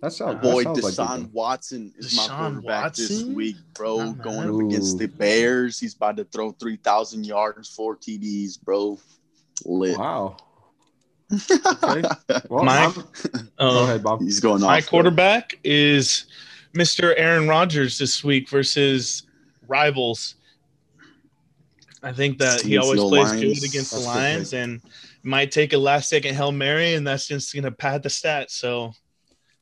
[0.00, 0.34] That sounds.
[0.34, 1.32] that boy sounds like Deshaun good.
[1.32, 3.98] Watson is my Deshaun quarterback this week, bro.
[3.98, 4.22] Not.
[4.22, 5.78] Going up against the Bears.
[5.78, 8.98] He's about to throw three thousand yards, four TDs, bro.
[9.64, 9.96] Lit.
[9.96, 10.38] Wow.
[11.32, 12.02] Okay.
[12.48, 12.92] Well, My- I'm-
[13.58, 13.72] Oh.
[13.74, 14.20] go ahead, Bob.
[14.20, 14.68] He's going off.
[14.68, 16.26] My quarterback is
[16.74, 17.14] Mr.
[17.16, 19.22] Aaron Rodgers this week versus
[19.68, 20.34] rivals.
[22.02, 23.60] I think that he always the plays Lions.
[23.60, 24.58] good against the That's good Lions pick.
[24.60, 24.82] and
[25.22, 28.50] might take a last second Hail Mary, and that's just going to pad the stats.
[28.50, 28.92] So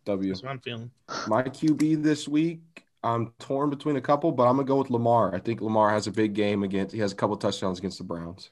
[0.06, 0.30] W.
[0.32, 0.90] that's what I'm feeling.
[1.28, 2.60] My QB this week,
[3.04, 5.34] I'm torn between a couple, but I'm gonna go with Lamar.
[5.34, 6.94] I think Lamar has a big game against.
[6.94, 8.50] He has a couple touchdowns against the Browns.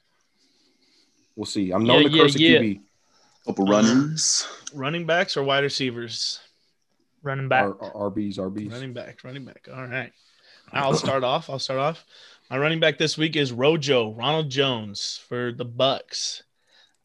[1.35, 1.71] We'll see.
[1.71, 2.73] I'm known Yeah, to yeah, curse a yeah.
[3.41, 3.45] QB.
[3.45, 4.47] Couple runnings.
[4.73, 6.39] Running backs or wide receivers?
[7.23, 7.63] Running back.
[7.65, 8.71] R- R- RBs, RBs.
[8.71, 9.67] Running back, running back.
[9.73, 10.11] All right.
[10.71, 11.49] I'll start off.
[11.49, 12.05] I'll start off.
[12.49, 16.43] My running back this week is Rojo, Ronald Jones for the Bucks.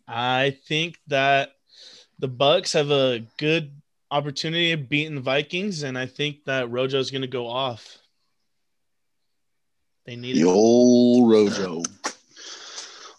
[0.06, 1.52] I think that
[2.18, 3.72] the Bucks have a good
[4.10, 7.98] opportunity of beating the Vikings, and I think that Rojo is going to go off.
[10.04, 10.46] They need The it.
[10.46, 11.82] old Rojo.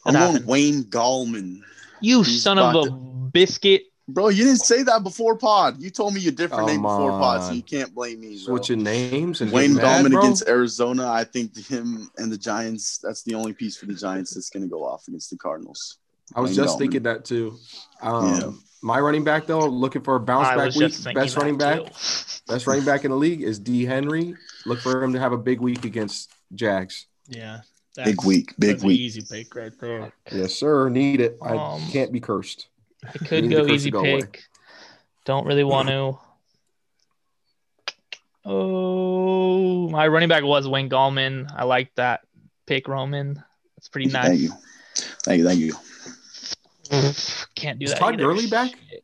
[0.05, 0.45] I'm going.
[0.45, 1.61] Wayne Gallman.
[2.01, 3.83] You He's son of about a biscuit.
[4.07, 5.81] Bro, you didn't say that before pod.
[5.81, 8.35] You told me a different name Come before pod, so you can't blame me.
[8.45, 8.57] Bro.
[8.57, 11.09] Switching names and Wayne getting Gallman against Arizona.
[11.09, 14.61] I think him and the Giants, that's the only piece for the Giants that's going
[14.61, 15.97] to go off against the Cardinals.
[16.35, 16.79] I was Wayne just Gallman.
[16.79, 17.57] thinking that too.
[18.01, 18.51] Um, Yeah.
[18.83, 21.15] My running back though, looking for a bounce I back week.
[21.15, 22.43] Best running back, too.
[22.47, 24.35] best running back in the league is D Henry.
[24.67, 27.07] Look for him to have a big week against Jags.
[27.27, 27.61] Yeah.
[28.03, 28.99] Big week, big that's an week.
[28.99, 30.11] Easy pick right there.
[30.31, 30.89] Yes, sir.
[30.89, 31.37] Need it.
[31.41, 32.67] I Um, can't be cursed.
[33.07, 34.21] I could go easy go away.
[34.21, 34.43] pick.
[35.25, 36.17] Don't really want to.
[38.47, 41.51] Oh, my running back was Wayne Gallman.
[41.55, 42.21] I like that
[42.67, 43.43] pick, Roman.
[43.75, 44.27] That's pretty nice.
[44.27, 44.51] Thank you.
[45.23, 45.45] Thank you.
[45.47, 45.59] Thank
[47.01, 47.13] you.
[47.55, 47.99] Can't do Is that.
[47.99, 48.23] Todd either.
[48.23, 48.69] Gurley back?
[48.89, 49.03] Shit.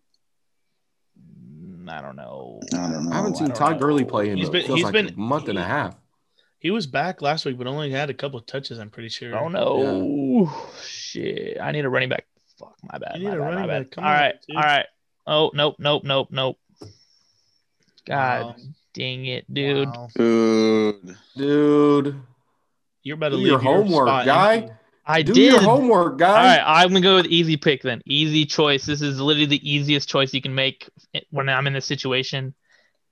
[1.20, 2.60] Mm, I don't know.
[2.74, 3.12] I don't know.
[3.12, 3.80] I haven't seen don't Todd know.
[3.80, 5.96] Gurley play in He's he's been- feels he's like been- a month and a half.
[6.62, 9.36] He was back last week, but only had a couple of touches, I'm pretty sure.
[9.38, 10.54] Oh no.
[10.84, 11.60] Shit.
[11.60, 12.26] I need a running back.
[12.60, 13.18] Fuck my bad.
[13.18, 13.84] You my need a bad, running bad.
[13.84, 13.92] back.
[13.92, 14.36] Come All on, right.
[14.48, 14.56] dude.
[14.58, 14.86] All right.
[15.28, 16.58] Oh, nope, nope, nope, nope.
[18.06, 18.56] God Wow.
[18.94, 19.88] dang it, dude.
[19.88, 20.08] Wow.
[20.16, 21.16] Good.
[21.36, 22.22] Dude,
[23.04, 24.56] You're about to do leave your homework, spot guy.
[24.58, 24.74] empty.
[25.04, 25.54] I Do did.
[25.54, 26.58] your homework, guy.
[26.58, 28.02] right, I'm gonna go with easy pick then.
[28.06, 28.86] Easy choice.
[28.86, 30.88] This is literally the easiest choice you can make
[31.32, 32.54] when I'm in this situation.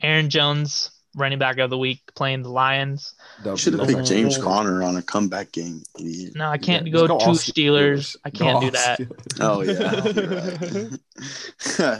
[0.02, 3.14] Aaron Jones, running back of the week, playing the Lions.
[3.56, 5.84] Should have picked James Conner on a comeback game.
[6.00, 6.34] Idiot.
[6.36, 8.16] No, I can't Yeah, go just two all Steelers.
[8.24, 9.00] I can't all do that.
[9.00, 9.38] Steelers.
[9.40, 9.62] Oh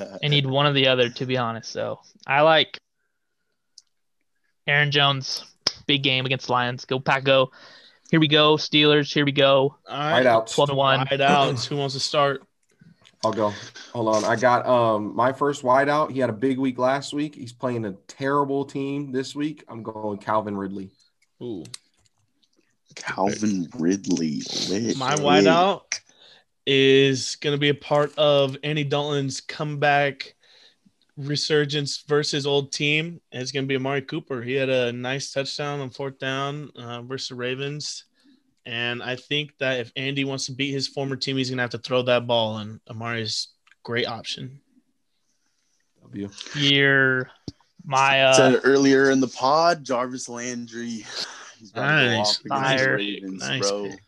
[0.02, 0.18] yeah.
[0.24, 1.72] I need one or the other, to be honest.
[1.72, 2.80] So I like
[4.66, 5.46] Aaron Jones.
[5.86, 6.86] Big game against the Lions.
[6.86, 7.52] Go pack, go.
[8.12, 9.14] Here we go, Steelers.
[9.14, 9.76] Here we go.
[9.88, 10.26] All right.
[10.26, 10.54] Wideouts.
[10.56, 11.06] Twelve to one.
[11.10, 11.66] Wide outs.
[11.66, 12.44] Who wants to start?
[13.24, 13.54] I'll go.
[13.94, 14.24] Hold on.
[14.24, 16.12] I got um my first wideout.
[16.12, 17.36] He had a big week last week.
[17.36, 19.64] He's playing a terrible team this week.
[19.68, 20.90] I'm going Calvin Ridley.
[21.42, 21.64] Ooh.
[22.96, 24.42] Calvin Ridley.
[24.70, 26.00] Lit, My wideout
[26.66, 30.36] is going to be a part of Andy Dalton's comeback
[31.18, 33.20] resurgence versus old team.
[33.32, 34.42] It's going to be Amari Cooper.
[34.42, 38.06] He had a nice touchdown on fourth down uh, versus the Ravens.
[38.70, 41.64] And I think that if Andy wants to beat his former team, he's going to
[41.64, 42.58] have to throw that ball.
[42.58, 43.48] And Amari's
[43.82, 44.60] great option.
[46.04, 46.30] W.
[46.56, 47.32] Year.
[47.84, 51.04] My Said uh, it earlier in the pod, Jarvis Landry.
[51.60, 52.28] He's about to go Nice.
[52.30, 52.88] off against Nice pick.
[52.96, 53.84] Ravens, Nice bro.
[53.90, 54.00] pick.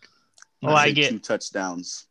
[0.63, 1.09] I like Say it.
[1.09, 2.05] Two touchdowns.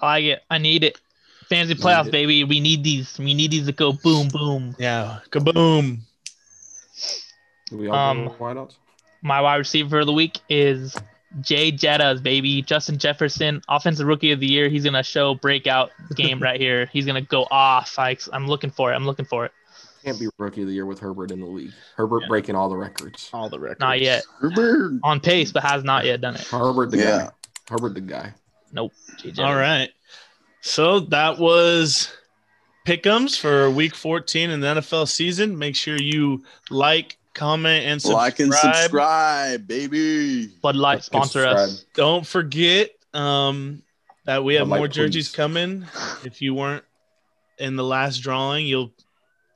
[0.00, 0.42] I like it.
[0.50, 1.00] I need it.
[1.48, 2.44] Fantasy Need playoffs, baby.
[2.44, 3.18] We need these.
[3.18, 4.76] We need these to go boom, boom.
[4.78, 5.20] Yeah.
[5.30, 6.00] Kaboom.
[7.70, 8.74] Do we all Um, go wideouts?
[9.22, 10.94] My wide receiver of the week is
[11.40, 12.62] Jay Jettas, baby.
[12.62, 14.68] Justin Jefferson, offensive rookie of the year.
[14.68, 16.86] He's gonna show breakout game right here.
[16.92, 17.98] He's gonna go off.
[17.98, 18.96] I, I'm looking for it.
[18.96, 19.52] I'm looking for it.
[20.04, 21.72] Can't be rookie of the year with Herbert in the league.
[21.96, 22.28] Herbert Yeah.
[22.28, 23.30] breaking all the records.
[23.32, 23.80] All the records.
[23.80, 24.22] Not yet.
[24.38, 25.00] Herbert.
[25.02, 26.42] On pace, but has not yet done it.
[26.46, 27.18] Herbert the Yeah.
[27.18, 27.30] guy.
[27.70, 28.34] Herbert the guy.
[28.72, 28.92] Nope.
[29.18, 29.88] Jay All right.
[30.60, 32.12] So that was
[32.86, 35.58] pickums for week 14 in the NFL season.
[35.58, 38.22] Make sure you like, comment, and subscribe.
[38.22, 40.46] Like and subscribe, baby.
[40.62, 41.84] Bud Light And sponsor us.
[41.94, 43.82] Don't forget um,
[44.24, 45.36] that we have Bud more jerseys please.
[45.36, 45.86] coming.
[46.24, 46.84] If you weren't
[47.58, 48.92] in the last drawing, you'll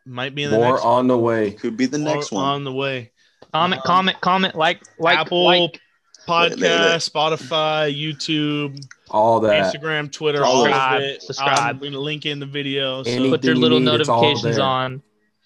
[0.06, 1.50] might be in the More next on the way.
[1.52, 2.04] Could be the one.
[2.04, 2.44] next one.
[2.44, 3.10] on the way.
[3.52, 5.80] Comment, Um, comment, comment, like, like, Apple like.
[6.26, 8.78] Podcast, Spotify, YouTube,
[9.10, 9.74] All that.
[9.74, 11.22] Instagram, Twitter, All all Subscribe, of it.
[11.22, 11.58] subscribe.
[11.58, 13.02] I'm going to link in the video.
[13.02, 15.02] So Any- Put your Anything you little need, notifications on.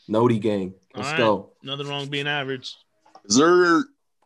[0.08, 0.74] Noti gang.
[0.94, 1.18] Let's All right.
[1.18, 1.50] go.
[1.62, 2.76] nothing wrong with being average.
[3.30, 3.84] Zer.